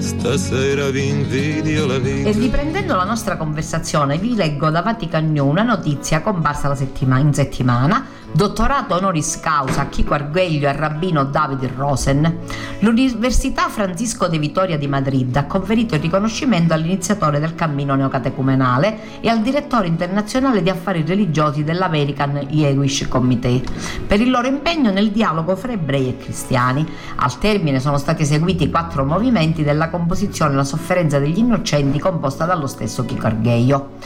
[0.00, 2.28] Stasera vi invidio la vita.
[2.28, 7.32] E riprendendo la nostra conversazione, vi leggo da Vatican New una notizia comparsa settima- in
[7.32, 12.40] settimana Dottorato honoris causa a Chico Arguello e al rabbino David Rosen,
[12.80, 19.30] l'Università Francisco de Vitoria di Madrid ha conferito il riconoscimento all'iniziatore del cammino neocatecumenale e
[19.30, 23.62] al direttore internazionale di affari religiosi dell'American Jewish Committee
[24.06, 26.86] per il loro impegno nel dialogo fra ebrei e cristiani.
[27.16, 32.66] Al termine sono stati eseguiti quattro movimenti della composizione La sofferenza degli innocenti composta dallo
[32.66, 33.96] stesso Chico Arguello.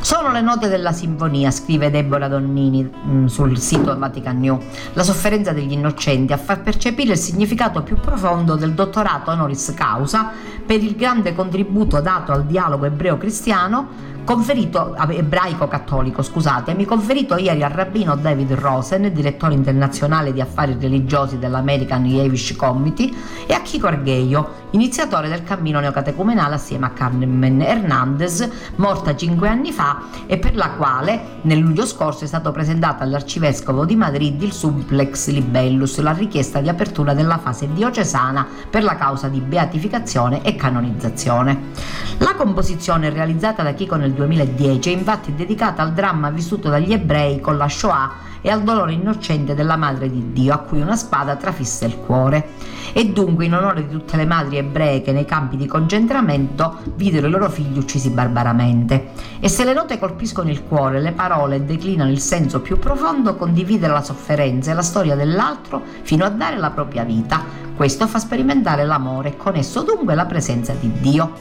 [0.00, 4.60] Sono le note della sinfonia, scrive Deborah Donnini mm, sul sito sito Vatican New,
[4.92, 10.30] la sofferenza degli innocenti a far percepire il significato più profondo del dottorato honoris causa
[10.64, 18.16] per il grande contributo dato al dialogo ebreo-cristiano conferito ebraico-cattolico, scusatemi, conferito ieri al rabbino
[18.16, 23.10] David Rosen, direttore internazionale di affari religiosi dell'American Jewish Committee,
[23.46, 29.72] e a Chico Argheio, iniziatore del cammino neocatecumenale assieme a Carmen Hernandez, morta cinque anni
[29.72, 34.52] fa e per la quale nel luglio scorso è stato presentato all'arcivescovo di Madrid il
[34.52, 40.54] supplex libellus, la richiesta di apertura della fase diocesana per la causa di beatificazione e
[40.54, 41.70] canonizzazione.
[42.18, 47.40] La composizione realizzata da Chico nel 2010 è infatti dedicata al dramma vissuto dagli ebrei
[47.40, 51.36] con la Shoah e al dolore innocente della Madre di Dio a cui una spada
[51.36, 52.50] trafisse il cuore.
[52.92, 57.28] E dunque in onore di tutte le madri ebree che nei campi di concentramento videro
[57.28, 59.12] i loro figli uccisi barbaramente.
[59.40, 63.92] E se le note colpiscono il cuore, le parole declinano il senso più profondo, condividere
[63.92, 67.42] la sofferenza e la storia dell'altro fino a dare la propria vita.
[67.74, 71.32] Questo fa sperimentare l'amore e con esso dunque la presenza di Dio.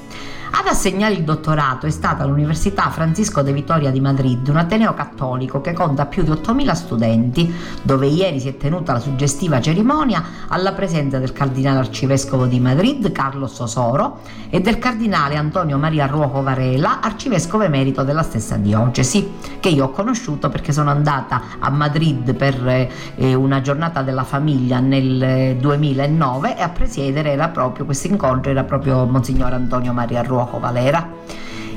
[0.54, 5.62] Ad assegnare il dottorato è stata l'Università Francisco de Vitoria di Madrid, un ateneo cattolico
[5.62, 10.74] che conta più di 8.000 studenti, dove ieri si è tenuta la suggestiva cerimonia alla
[10.74, 17.00] presenza del cardinale arcivescovo di Madrid, Carlos Osoro, e del cardinale Antonio Maria Ruoco Varela,
[17.00, 22.90] arcivescovo emerito della stessa diocesi, che io ho conosciuto perché sono andata a Madrid per
[23.16, 28.64] eh, una giornata della famiglia nel 2009 e a presiedere era proprio questo incontro era
[28.64, 31.20] proprio Monsignor Antonio Maria Ruoco fuoco Valera.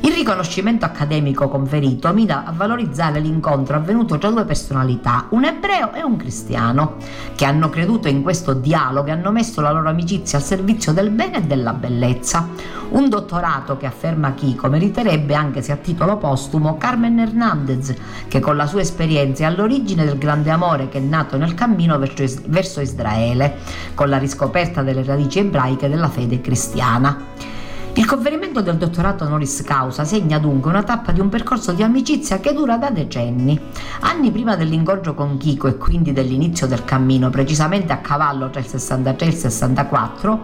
[0.01, 6.03] Il riconoscimento accademico conferito mira a valorizzare l'incontro avvenuto tra due personalità, un ebreo e
[6.03, 6.97] un cristiano,
[7.35, 11.09] che hanno creduto in questo dialogo e hanno messo la loro amicizia al servizio del
[11.09, 12.47] bene e della bellezza.
[12.91, 17.95] Un dottorato che afferma Chico meriterebbe anche se a titolo postumo Carmen Hernandez,
[18.29, 21.99] che con la sua esperienza è all'origine del grande amore che è nato nel cammino
[21.99, 23.57] verso Israele,
[23.95, 27.53] con la riscoperta delle radici ebraiche della fede cristiana.
[27.97, 32.41] Il conferimento del dottorato honoris causa segna dunque una tappa di un percorso di amicizia
[32.41, 33.57] che dura da decenni.
[34.01, 38.67] Anni prima dell'incontro con Chico e quindi dell'inizio del cammino, precisamente a cavallo tra il
[38.67, 40.41] 63 e il 64,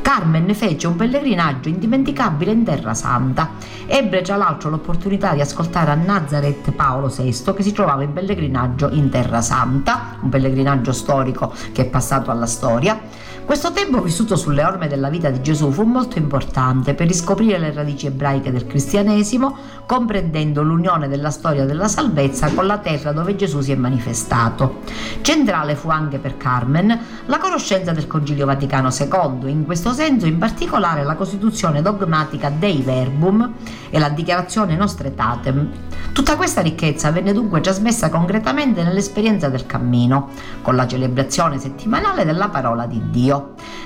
[0.00, 3.50] Carmen fece un pellegrinaggio indimenticabile in Terra Santa.
[3.84, 8.88] Ebbe tra l'altro l'opportunità di ascoltare a Nazareth Paolo VI che si trovava in pellegrinaggio
[8.92, 12.98] in Terra Santa, un pellegrinaggio storico che è passato alla storia
[13.44, 17.72] Questo tempo vissuto sulle orme della vita di Gesù fu molto importante per riscoprire le
[17.72, 23.60] radici ebraiche del cristianesimo, comprendendo l'unione della storia della salvezza con la terra dove Gesù
[23.60, 24.80] si è manifestato.
[25.20, 30.38] Centrale fu anche per Carmen la conoscenza del Concilio Vaticano II, in questo senso in
[30.38, 33.52] particolare la costituzione dogmatica Dei Verbum
[33.90, 35.70] e la dichiarazione Nostre Tatem.
[36.12, 40.30] Tutta questa ricchezza venne dunque trasmessa concretamente nell'esperienza del cammino,
[40.62, 43.33] con la celebrazione settimanale della parola di Dio.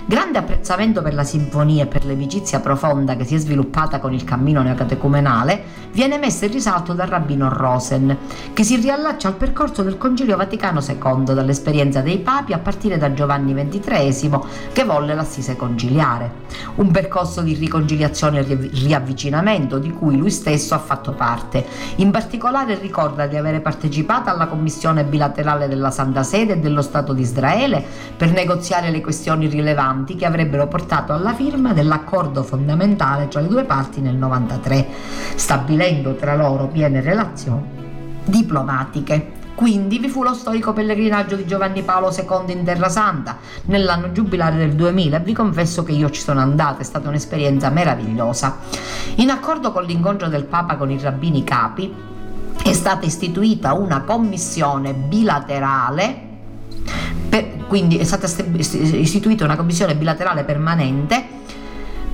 [0.09, 4.25] Grande apprezzamento per la sinfonia e per l'amicizia profonda che si è sviluppata con il
[4.25, 8.17] cammino neocatecumenale viene messa in risalto dal rabbino Rosen,
[8.55, 13.13] che si riallaccia al percorso del Concilio Vaticano II dall'esperienza dei papi a partire da
[13.13, 14.39] Giovanni XXIII
[14.73, 16.47] che volle l'assise conciliare.
[16.77, 21.67] Un percorso di riconciliazione e riavvicinamento di cui lui stesso ha fatto parte.
[21.97, 27.13] In particolare ricorda di avere partecipato alla commissione bilaterale della Santa Sede e dello Stato
[27.13, 27.85] di Israele
[28.17, 33.65] per negoziare le questioni rilevanti che avrebbero portato alla firma dell'accordo fondamentale tra le due
[33.65, 34.87] parti nel 93,
[35.35, 37.63] stabilendo tra loro piene relazioni
[38.25, 39.37] diplomatiche.
[39.55, 44.57] Quindi vi fu lo storico pellegrinaggio di Giovanni Paolo II in Terra Santa nell'anno giubilare
[44.57, 48.59] del 2000 e vi confesso che io ci sono andata, è stata un'esperienza meravigliosa.
[49.17, 51.93] In accordo con l'incontro del Papa con i rabbini capi
[52.63, 56.28] è stata istituita una commissione bilaterale
[57.29, 61.37] per, quindi è stata istituita una commissione bilaterale permanente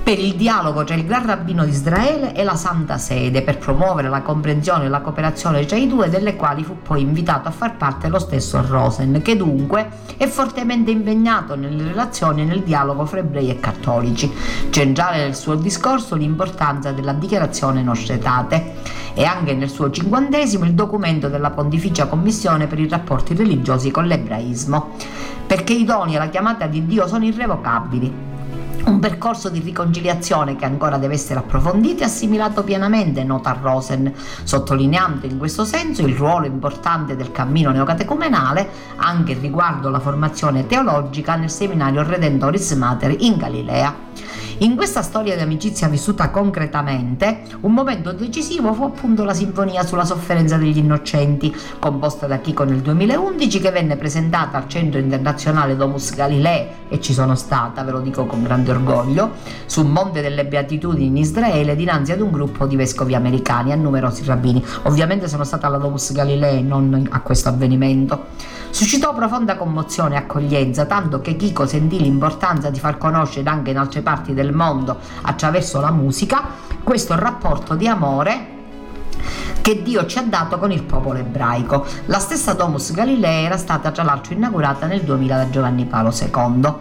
[0.05, 4.11] per il dialogo tra il Gran Rabbino di Israele e la Santa Sede per promuovere
[4.11, 7.78] la comprensione e la cooperazione tra i due, delle quali fu poi invitato a far
[7.78, 9.88] parte lo stesso Rosen, che dunque
[10.18, 14.30] è fortemente impegnato nelle relazioni e nel dialogo fra ebrei e cattolici.
[14.68, 18.74] Centrale nel suo discorso l'importanza della dichiarazione nostretate
[19.14, 24.05] e anche nel suo cinquantesimo il documento della Pontificia Commissione per i rapporti religiosi con
[24.05, 24.96] l'ebraismo,
[25.46, 28.32] perché i doni e la chiamata di Dio sono irrevocabili
[28.87, 34.12] un percorso di riconciliazione che ancora deve essere approfondito e assimilato pienamente, nota Rosen,
[34.43, 41.35] sottolineando in questo senso il ruolo importante del cammino neocatecumenale anche riguardo la formazione teologica
[41.37, 43.95] nel seminario Redentoris Mater in Galilea.
[44.59, 50.05] In questa storia di amicizia vissuta concretamente, un momento decisivo fu appunto la sinfonia sulla
[50.05, 56.14] sofferenza degli innocenti, composta da Chico nel 2011, che venne presentata al Centro Internazionale Domus
[56.14, 59.32] Galilei, e ci sono stata, ve lo dico con grande orgoglio,
[59.66, 64.24] su Monte delle Beatitudini in Israele, dinanzi ad un gruppo di vescovi americani e numerosi
[64.24, 64.64] rabbini.
[64.82, 68.62] Ovviamente sono stata alla Domus Galilei, non a questo avvenimento.
[68.74, 73.78] Suscitò profonda commozione e accoglienza, tanto che Chico sentì l'importanza di far conoscere anche in
[73.78, 76.42] altre parti del mondo, attraverso la musica,
[76.82, 78.48] questo rapporto di amore
[79.64, 81.86] che Dio ci ha dato con il popolo ebraico.
[82.04, 86.72] La stessa Domus Galilei era stata tra l'altro inaugurata nel 2000 da Giovanni Paolo II.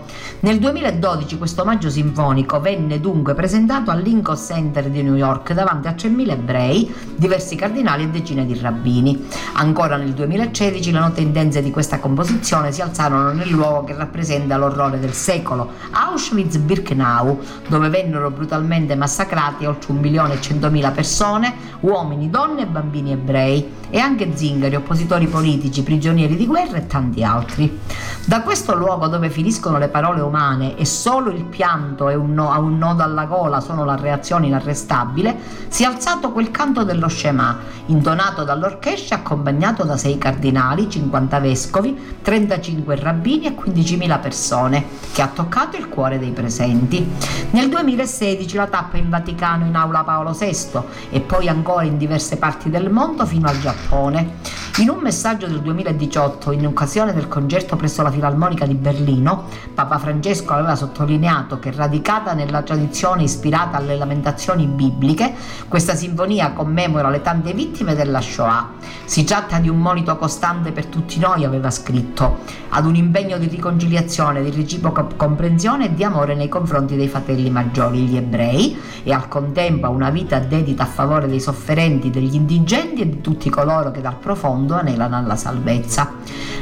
[0.41, 5.87] Nel 2012 questo omaggio sinfonico venne dunque presentato al Lincoln Center di New York davanti
[5.87, 9.29] a 3.000 ebrei, diversi cardinali e decine di rabbini.
[9.53, 14.57] Ancora nel 2016 le note intense di questa composizione si alzarono nel luogo che rappresenta
[14.57, 22.29] l'orrore del secolo, Auschwitz-Birkenau, dove vennero brutalmente massacrati oltre un milione e centomila persone, uomini,
[22.29, 27.79] donne e bambini ebrei e anche zingari, oppositori politici, prigionieri di guerra e tanti altri.
[28.25, 32.51] Da questo luogo dove finiscono le parole umane e solo il pianto e un no,
[32.51, 37.07] a un nodo alla gola sono la reazione inarrestabile, si è alzato quel canto dello
[37.07, 45.21] Shema, intonato dall'orchestra accompagnato da sei cardinali, 50 vescovi, 35 rabbini e 15.000 persone, che
[45.21, 47.05] ha toccato il cuore dei presenti.
[47.51, 50.79] Nel 2016 la tappa in Vaticano in aula Paolo VI
[51.11, 54.61] e poi ancora in diverse parti del mondo fino al Giappone.
[54.77, 59.99] In un messaggio del 2018, in occasione del concerto presso la Filarmonica di Berlino, Papa
[59.99, 65.31] Francesco aveva sottolineato che radicata nella tradizione ispirata alle lamentazioni bibliche,
[65.67, 68.71] questa sinfonia commemora le tante vittime della Shoah.
[69.05, 72.39] Si tratta di un monito costante per tutti noi, aveva scritto,
[72.69, 77.51] ad un impegno di riconciliazione, di reciproca comprensione e di amore nei confronti dei fratelli
[77.51, 82.33] maggiori, gli ebrei, e al contempo a una vita dedita a favore dei sofferenti, degli
[82.55, 86.11] indigenti e di tutti coloro che dal profondo anelano alla salvezza.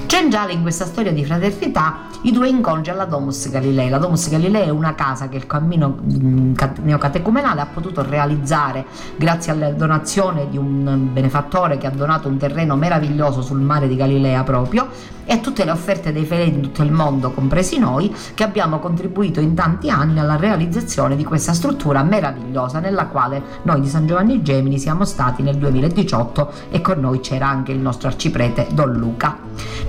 [0.06, 3.89] Centrale in questa storia di fraternità i due incontri alla Domus Galilei.
[3.89, 8.86] La Domus Galilei è una casa che il cammino mm, neocatecumenale ha potuto realizzare
[9.16, 13.96] grazie alla donazione di un benefattore che ha donato un terreno meraviglioso sul mare di
[13.96, 14.89] Galilea proprio
[15.24, 18.80] e a tutte le offerte dei fedeli di tutto il mondo, compresi noi, che abbiamo
[18.80, 24.06] contribuito in tanti anni alla realizzazione di questa struttura meravigliosa nella quale noi di San
[24.08, 28.93] Giovanni Gemini siamo stati nel 2018 e con noi c'era anche il nostro arciprete Don
[28.93, 29.38] Luca.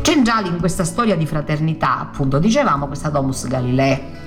[0.01, 4.21] Centrali in questa storia di fraternità, appunto, dicevamo questa Domus Galilei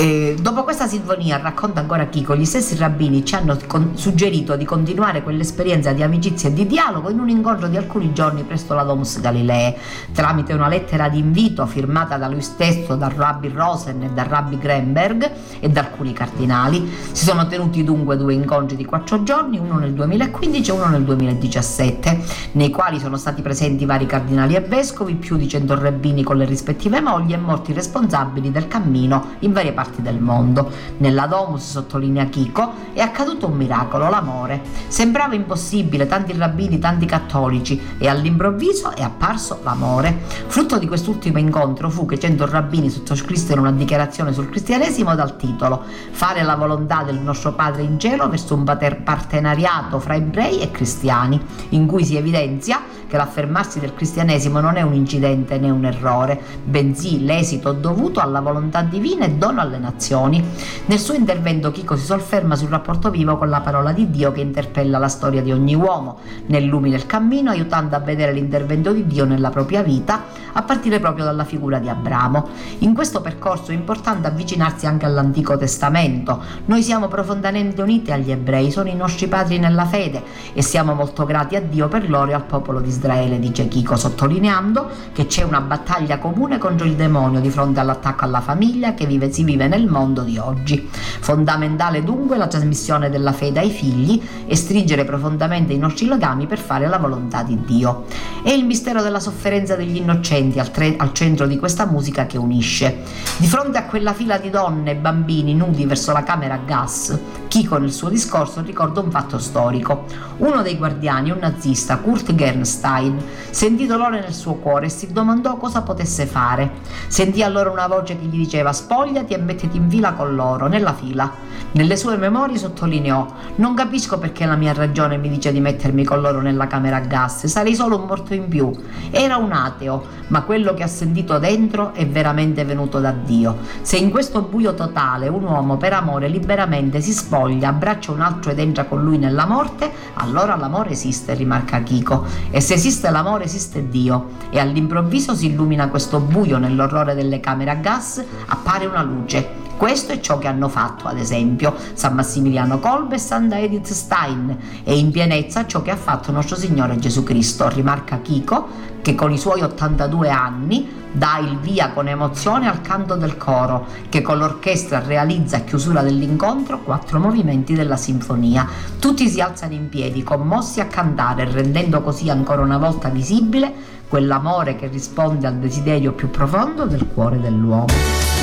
[0.00, 4.64] e dopo questa sinfonia, racconta ancora Chico, gli stessi rabbini ci hanno con- suggerito di
[4.64, 8.84] continuare quell'esperienza di amicizia e di dialogo in un incontro di alcuni giorni presso la
[8.84, 9.76] Domus Galilee,
[10.12, 14.56] tramite una lettera di invito firmata da lui stesso, dal rabbi Rosen e dal rabbi
[14.56, 16.88] Grenberg e da alcuni cardinali.
[17.10, 21.02] Si sono tenuti dunque due incontri di quattro giorni, uno nel 2015 e uno nel
[21.02, 22.20] 2017,
[22.52, 26.44] nei quali sono stati presenti vari cardinali e vescovi, più di cento rabbini con le
[26.44, 30.70] rispettive mogli e molti responsabili del cammino in varie parti parti del mondo.
[30.98, 34.60] Nella Domus, sottolinea Chico, è accaduto un miracolo, l'amore.
[34.88, 40.20] Sembrava impossibile, tanti rabbini, tanti cattolici, e all'improvviso è apparso l'amore.
[40.46, 45.84] Frutto di quest'ultimo incontro fu che cento rabbini sottoscrissero una dichiarazione sul cristianesimo dal titolo
[46.10, 51.40] Fare la volontà del nostro Padre in cielo verso un partenariato fra ebrei e cristiani,
[51.70, 56.40] in cui si evidenzia che l'affermarsi del cristianesimo non è un incidente né un errore,
[56.62, 60.44] bensì l'esito dovuto alla volontà divina e dono alle nazioni.
[60.86, 64.42] Nel suo intervento Chico si sofferma sul rapporto vivo con la parola di Dio che
[64.42, 69.06] interpella la storia di ogni uomo, nel lumi del cammino, aiutando a vedere l'intervento di
[69.06, 72.48] Dio nella propria vita, a partire proprio dalla figura di Abramo.
[72.78, 76.42] In questo percorso è importante avvicinarsi anche all'Antico Testamento.
[76.66, 81.24] Noi siamo profondamente uniti agli ebrei, sono i nostri padri nella fede e siamo molto
[81.24, 82.97] grati a Dio per loro e al popolo di Israele,
[83.38, 88.40] dice Chico, sottolineando che c'è una battaglia comune contro il demonio di fronte all'attacco alla
[88.40, 90.88] famiglia che vive, si vive nel mondo di oggi.
[91.20, 96.58] Fondamentale dunque la trasmissione della fede ai figli e stringere profondamente i nostri legami per
[96.58, 98.04] fare la volontà di Dio.
[98.42, 102.38] È il mistero della sofferenza degli innocenti al, tre, al centro di questa musica che
[102.38, 103.02] unisce.
[103.36, 107.16] Di fronte a quella fila di donne e bambini nudi verso la camera a gas,
[107.48, 110.04] Chico nel suo discorso ricorda un fatto storico.
[110.36, 113.18] Uno dei guardiani, un nazista, Kurt Gernstein,
[113.48, 116.72] sentì dolore nel suo cuore e si domandò cosa potesse fare.
[117.08, 120.92] Sentì allora una voce che gli diceva spogliati e mettiti in fila con loro, nella
[120.92, 121.32] fila.
[121.72, 123.26] Nelle sue memorie sottolineò
[123.56, 127.00] non capisco perché la mia ragione mi dice di mettermi con loro nella camera a
[127.00, 128.70] gas, sarei solo un morto in più.
[129.10, 133.56] Era un ateo, ma quello che ha sentito dentro è veramente venuto da Dio.
[133.80, 138.50] Se in questo buio totale un uomo per amore liberamente si spoglia, abbraccia un altro
[138.50, 142.24] ed entra con lui nella morte, allora l'amore esiste, rimarca Chico.
[142.50, 147.70] E se esiste l'amore esiste Dio e all'improvviso si illumina questo buio nell'orrore delle camere
[147.70, 149.67] a gas, appare una luce.
[149.78, 154.56] Questo è ciò che hanno fatto, ad esempio, San Massimiliano Kolbe e Santa Edith Stein
[154.82, 158.66] e in pienezza ciò che ha fatto nostro Signore Gesù Cristo, rimarca Chico,
[159.02, 163.86] che con i suoi 82 anni dà il via con emozione al canto del coro,
[164.08, 168.66] che con l'orchestra realizza a chiusura dell'incontro quattro movimenti della sinfonia.
[168.98, 173.72] Tutti si alzano in piedi, commossi a cantare, rendendo così ancora una volta visibile
[174.08, 178.37] quell'amore che risponde al desiderio più profondo del cuore dell'uomo.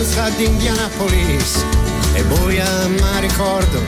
[0.00, 1.62] Di Indianapolis
[2.14, 2.66] e buia
[3.00, 3.82] ma ricordo,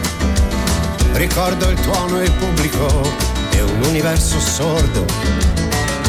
[1.14, 3.10] ricordo il tuono e il pubblico
[3.52, 5.06] e un universo sordo.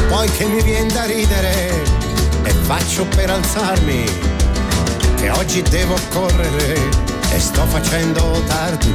[0.08, 1.82] Poi che mi viene da ridere
[2.42, 4.04] e faccio per alzarmi,
[5.16, 6.78] che oggi devo correre
[7.30, 8.94] e sto facendo tardi.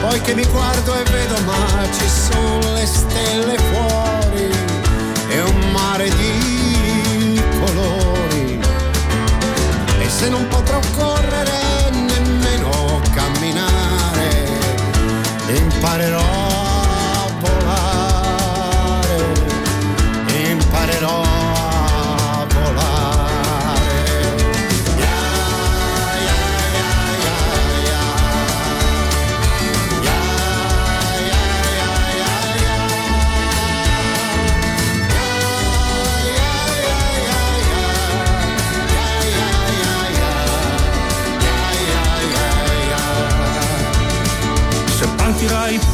[0.00, 4.50] Poi che mi guardo e vedo ma ci sono le stelle fuori
[5.28, 7.95] e un mare di colori
[10.16, 14.46] se non potrò correre nemmeno camminare,
[15.48, 16.45] imparerò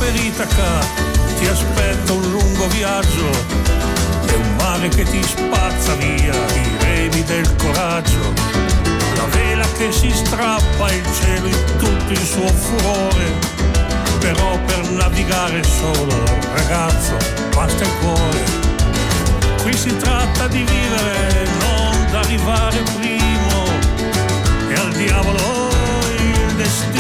[0.03, 0.81] per Itaca,
[1.39, 3.31] ti aspetta un lungo viaggio
[4.27, 8.33] e un mare che ti spazza via i remi del coraggio.
[9.15, 13.27] La vela che si strappa il cielo in tutto il suo furore,
[14.19, 16.21] però per navigare solo
[16.53, 17.17] ragazzo
[17.55, 18.45] basta il cuore.
[19.63, 23.67] Qui si tratta di vivere, non d'arrivare primo,
[24.69, 25.71] e al diavolo
[26.17, 26.92] il destino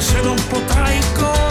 [0.00, 1.49] Ще нам потайко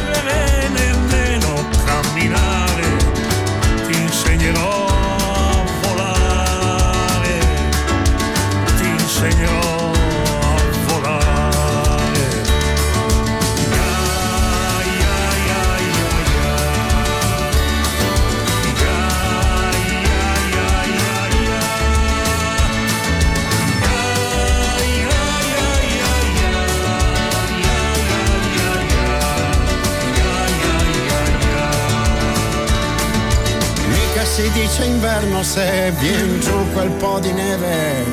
[35.60, 38.06] se vien giù quel po' di neve.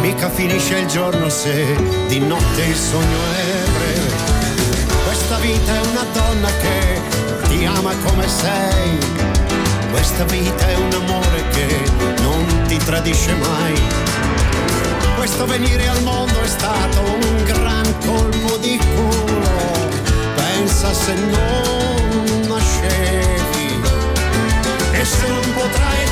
[0.00, 1.74] Mica finisce il giorno se
[2.06, 4.14] di notte il sogno è breve.
[5.06, 7.00] Questa vita è una donna che
[7.48, 8.96] ti ama come sei.
[9.90, 11.68] Questa vita è un amore che
[12.22, 13.74] non ti tradisce mai.
[15.16, 19.64] Questo venire al mondo è stato un gran colpo di culo.
[20.36, 23.80] Pensa se non nascevi
[24.92, 26.05] e se non potrai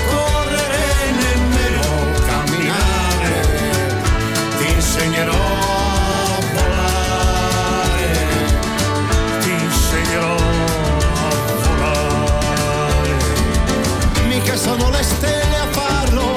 [14.64, 16.32] sono le stelle a farlo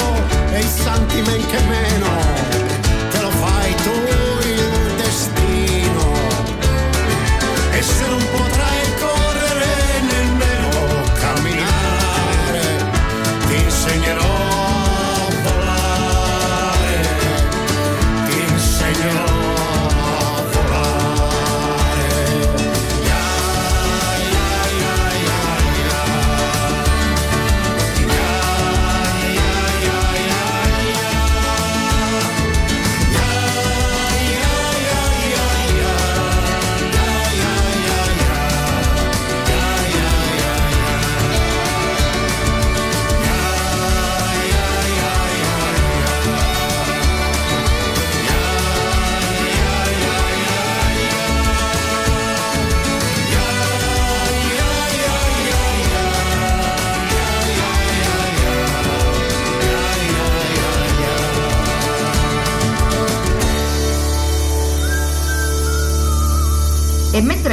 [0.51, 2.06] e i santi men che meno,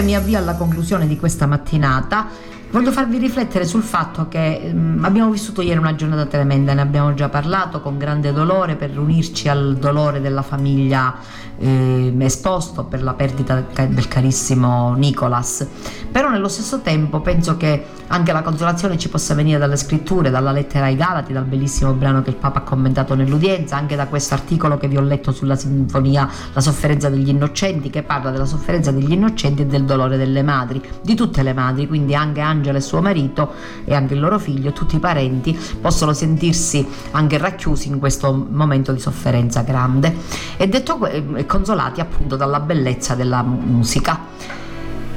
[0.05, 2.29] mi avvio alla conclusione di questa mattinata,
[2.75, 7.15] voglio farvi riflettere sul fatto che mm, abbiamo vissuto ieri una giornata tremenda, ne abbiamo
[7.15, 11.15] già parlato con grande dolore per unirci al dolore della famiglia
[11.59, 15.67] eh, esposto per la perdita del, ca- del carissimo Nicolas.
[16.11, 20.53] Però nello stesso tempo penso che anche la consolazione ci possa venire dalle scritture, dalla
[20.53, 24.35] lettera ai Galati, dal bellissimo brano che il Papa ha commentato nell'udienza, anche da questo
[24.35, 28.91] articolo che vi ho letto sulla sinfonia La sofferenza degli innocenti, che parla della sofferenza
[28.91, 32.81] degli innocenti e del dolore delle madri, di tutte le madri, quindi anche Angela e
[32.81, 33.53] suo marito
[33.85, 38.93] e anche il loro figlio, tutti i parenti possono sentirsi anche racchiusi in questo momento
[38.93, 40.15] di sofferenza grande
[40.57, 40.99] e detto
[41.47, 44.33] consolati appunto dalla bellezza della mu- musica.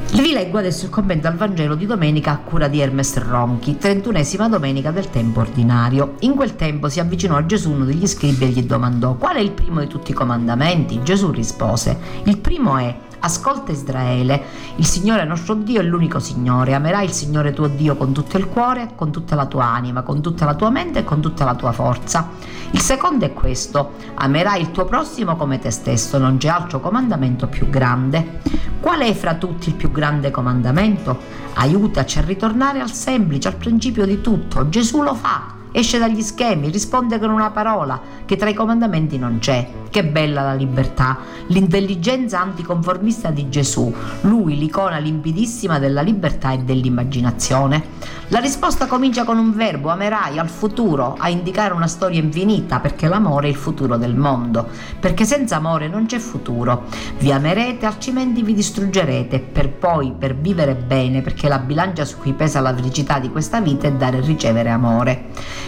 [0.09, 4.47] Vi leggo adesso il commento al Vangelo di domenica a cura di Hermes Ronchi, 31esima
[4.47, 6.15] domenica del tempo ordinario.
[6.21, 9.39] In quel tempo si avvicinò a Gesù uno degli scribi e gli domandò: Qual è
[9.39, 11.01] il primo di tutti i comandamenti?
[11.03, 14.43] Gesù rispose: Il primo è Ascolta Israele,
[14.75, 18.47] il Signore nostro Dio è l'unico Signore, amerai il Signore tuo Dio con tutto il
[18.47, 21.55] cuore, con tutta la tua anima, con tutta la tua mente e con tutta la
[21.55, 22.29] tua forza.
[22.71, 27.47] Il secondo è questo, amerai il tuo prossimo come te stesso, non c'è altro comandamento
[27.47, 28.41] più grande.
[28.79, 31.17] Qual è fra tutti il più grande comandamento?
[31.55, 34.69] Aiutaci a ritornare al semplice, al principio di tutto.
[34.69, 35.56] Gesù lo fa.
[35.77, 39.69] Esce dagli schemi, risponde con una parola che tra i comandamenti non c'è.
[39.91, 41.19] Che bella la libertà,
[41.49, 48.15] l'intelligenza anticonformista di Gesù, lui l'icona limpidissima della libertà e dell'immaginazione.
[48.29, 53.07] La risposta comincia con un verbo, amerai, al futuro, a indicare una storia infinita, perché
[53.07, 54.67] l'amore è il futuro del mondo,
[54.99, 56.85] perché senza amore non c'è futuro.
[57.19, 62.33] Vi amerete, altrimenti vi distruggerete, per poi, per vivere bene, perché la bilancia su cui
[62.33, 65.27] pesa la felicità di questa vita è dare e ricevere amore.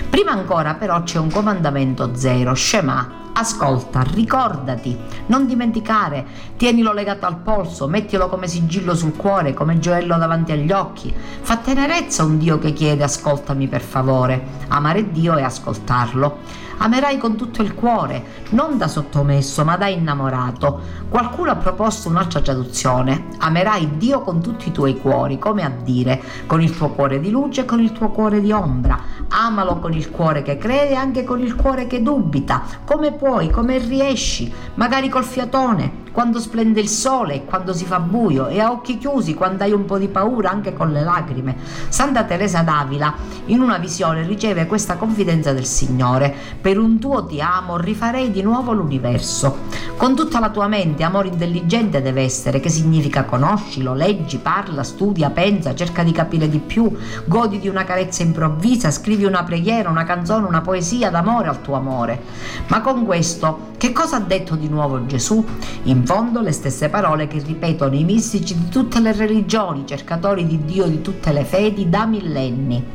[0.10, 4.98] Prima ancora però c'è un comandamento zero, Shema, Ascolta, ricordati,
[5.28, 6.26] non dimenticare,
[6.58, 11.14] tienilo legato al polso, mettilo come sigillo sul cuore, come gioiello davanti agli occhi.
[11.42, 14.46] Fa tenerezza un Dio che chiede ascoltami per favore.
[14.68, 16.68] Amare Dio e ascoltarlo.
[16.82, 20.80] Amerai con tutto il cuore, non da sottomesso, ma da innamorato.
[21.10, 23.26] Qualcuno ha proposto un'altra traduzione.
[23.38, 27.32] Amerai Dio con tutti i tuoi cuori, come a dire, con il tuo cuore di
[27.32, 28.98] luce e con il tuo cuore di ombra.
[29.28, 32.64] Amalo con il cuore che crede e anche con il cuore che dubita.
[32.86, 38.48] Come puoi, come riesci, magari col fiatone, quando splende il sole quando si fa buio
[38.48, 41.56] e a occhi chiusi quando hai un po' di paura anche con le lacrime.
[41.90, 43.14] Santa Teresa d'Avila
[43.46, 46.34] in una visione riceve questa confidenza del Signore.
[46.60, 49.58] Per un tuo ti amo rifarei di nuovo l'universo.
[49.98, 55.30] Con tutta la tua mente amore intelligente deve essere, che significa conoscilo, leggi, parla, studia,
[55.30, 56.90] pensa, cerca di capire di più,
[57.26, 61.76] godi di una carezza improvvisa, scrivi una preghiera, una canzone, una poesia d'amore al tuo
[61.76, 62.22] amore.
[62.68, 65.42] Ma con questo Che cosa ha detto di nuovo Gesù?
[65.84, 70.66] In fondo le stesse parole che ripetono i mistici di tutte le religioni, cercatori di
[70.66, 72.86] Dio di tutte le fedi da millenni.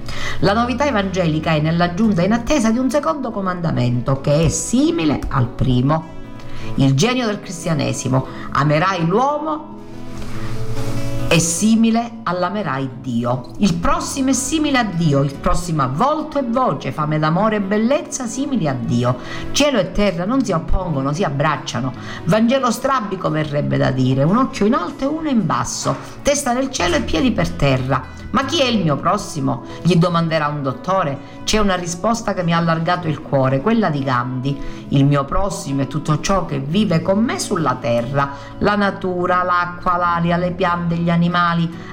[0.41, 5.49] La novità evangelica è nell'aggiunta in attesa di un secondo comandamento che è simile al
[5.49, 6.05] primo.
[6.75, 9.84] Il genio del cristianesimo, amerai l'uomo
[11.35, 13.51] è simile all'amerai Dio.
[13.59, 17.61] Il prossimo è simile a Dio, il prossimo ha volto e voce, fame d'amore e
[17.61, 19.17] bellezza simili a Dio.
[19.51, 21.93] Cielo e terra non si oppongono, si abbracciano.
[22.27, 26.71] Vangelo strabico verrebbe da dire, un occhio in alto e uno in basso, testa nel
[26.71, 28.23] cielo e piedi per terra.
[28.31, 29.63] Ma chi è il mio prossimo?
[29.83, 31.43] gli domanderà un dottore.
[31.45, 34.87] C'è una risposta che mi ha allargato il cuore, quella di Gandhi.
[34.89, 39.97] Il mio prossimo è tutto ciò che vive con me sulla terra, la natura, l'acqua,
[39.97, 41.24] l'aria, le piante, gli animali.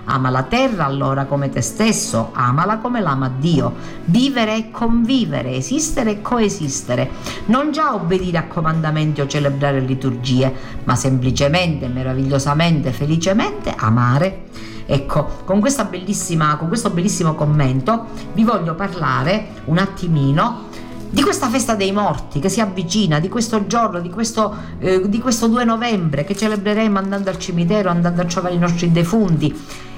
[0.06, 3.74] Ama la terra allora come te stesso, amala come l'ama Dio.
[4.06, 7.10] Vivere e convivere, esistere e coesistere.
[7.46, 10.54] Non già obbedire a comandamenti o celebrare liturgie,
[10.84, 14.50] ma semplicemente, meravigliosamente, felicemente amare.
[14.86, 20.70] Ecco, con, con questo bellissimo commento vi voglio parlare un attimino
[21.12, 25.20] di questa festa dei morti che si avvicina, di questo giorno, di questo, eh, di
[25.20, 29.53] questo 2 novembre che celebreremo andando al cimitero, andando a trovare i nostri defunti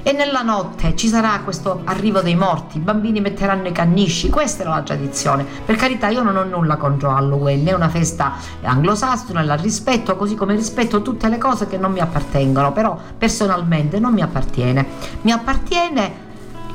[0.06, 4.64] e nella notte ci sarà questo arrivo dei morti, i bambini metteranno i cannisci, questa
[4.64, 5.46] era la tradizione.
[5.66, 10.36] Per carità, io non ho nulla contro Halloween, è una festa anglosassone, la rispetto, così
[10.36, 14.86] come rispetto tutte le cose che non mi appartengono, però personalmente non mi appartiene.
[15.22, 16.23] Mi appartiene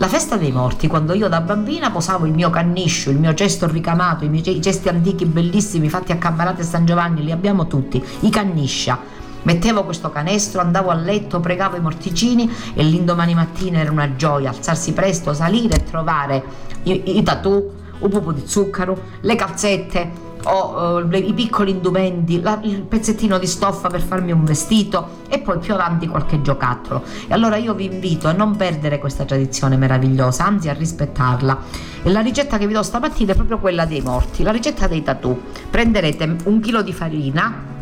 [0.00, 3.66] la festa dei morti, quando io da bambina posavo il mio canniscio, il mio cesto
[3.66, 8.00] ricamato, i miei cesti antichi bellissimi fatti a Campanate e San Giovanni, li abbiamo tutti,
[8.20, 8.96] i canniscia.
[9.42, 14.50] Mettevo questo canestro, andavo a letto, pregavo i morticini e l'indomani mattina era una gioia
[14.50, 16.44] alzarsi presto, salire e trovare
[16.84, 17.68] i, i tatù,
[17.98, 23.46] un pupo di zucchero, le calzette o uh, i piccoli indumenti, la, il pezzettino di
[23.46, 27.02] stoffa per farmi un vestito e poi più avanti qualche giocattolo.
[27.26, 31.58] E allora io vi invito a non perdere questa tradizione meravigliosa, anzi a rispettarla.
[32.02, 35.02] E la ricetta che vi do stamattina è proprio quella dei morti, la ricetta dei
[35.02, 35.38] tatù.
[35.68, 37.76] Prenderete un chilo di farina,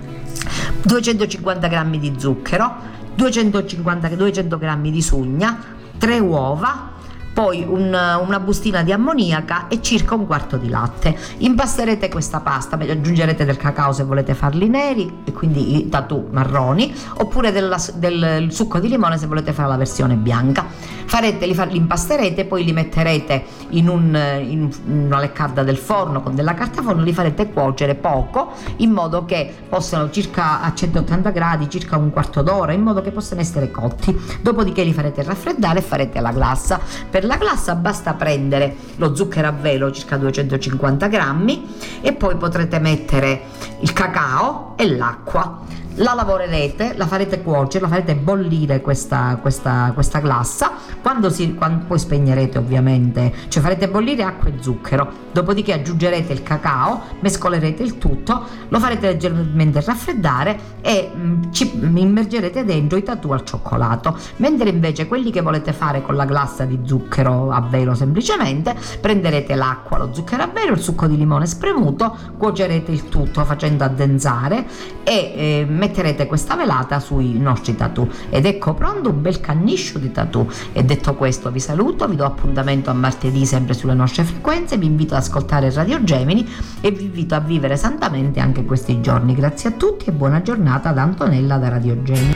[0.83, 2.75] 250 g di zucchero,
[3.15, 5.59] 250, 200 g di sugna,
[5.99, 6.95] 3 uova,
[7.37, 11.15] poi un, una bustina di ammoniaca e circa un quarto di latte.
[11.37, 16.95] Impasterete questa pasta, aggiungerete del cacao se volete farli neri e quindi i tatù marroni,
[17.19, 20.65] oppure della, del succo di limone se volete fare la versione bianca.
[21.07, 26.35] Farete, li, li impasterete, poi li metterete in, un, in una leccarda del forno con
[26.35, 31.71] della carta forno, li farete cuocere poco in modo che possano circa a 180 gradi,
[31.71, 34.17] circa un quarto d'ora, in modo che possano essere cotti.
[34.41, 36.81] Dopodiché li farete raffreddare e farete la glassa.
[37.09, 42.79] Per la glassa basta prendere lo zucchero a velo, circa 250 grammi, e poi potrete
[42.79, 43.43] mettere
[43.81, 50.19] il cacao e l'acqua la lavorerete, la farete cuocere, la farete bollire questa, questa, questa
[50.21, 56.33] glassa, quando, si, quando poi spegnerete ovviamente, cioè farete bollire acqua e zucchero, dopodiché aggiungerete
[56.33, 62.99] il cacao, mescolerete il tutto, lo farete leggermente raffreddare e mh, mm, ci immergerete dentro
[62.99, 67.51] i tatù al cioccolato, mentre invece quelli che volete fare con la glassa di zucchero
[67.51, 72.93] a velo semplicemente, prenderete l'acqua, lo zucchero a velo, il succo di limone spremuto, cuocerete
[72.93, 74.67] il tutto facendo addensare
[75.03, 80.11] e eh, metterete questa velata sui nostri tatù ed ecco pronto un bel canniscio di
[80.11, 84.77] tatù e detto questo vi saluto vi do appuntamento a martedì sempre sulle nostre frequenze
[84.77, 86.49] vi invito ad ascoltare Radio Gemini
[86.81, 89.35] e vi invito a vivere santamente anche questi giorni.
[89.35, 92.35] Grazie a tutti e buona giornata da Antonella da Radio Gemini.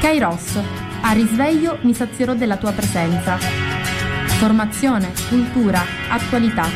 [0.00, 0.58] Kairos
[1.02, 3.36] a risveglio mi sazierò della tua presenza.
[4.38, 6.66] Formazione, cultura, attualità.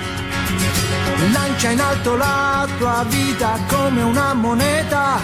[1.32, 5.18] Lancia in alto la tua vita come una moneta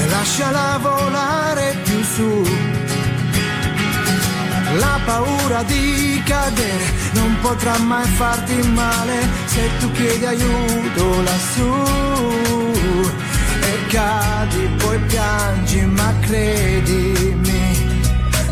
[0.00, 2.42] e lasciala volare più su.
[4.78, 11.72] La paura di cadere non potrà mai farti male se tu chiedi aiuto lassù.
[13.62, 18.02] E cadi, poi piangi, ma credimi,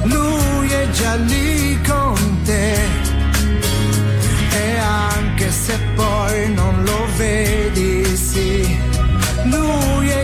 [0.05, 2.77] lui è già lì con te.
[4.51, 8.08] E anche se poi non lo vedi,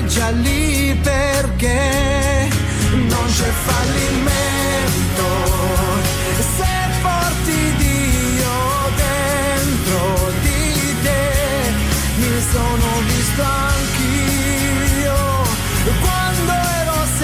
[0.07, 2.48] già lì perché
[2.92, 5.26] non c'è fallimento.
[6.57, 6.66] Se
[7.02, 8.57] porti Dio
[8.96, 11.72] dentro di te
[12.16, 13.93] mi sono visto anch'io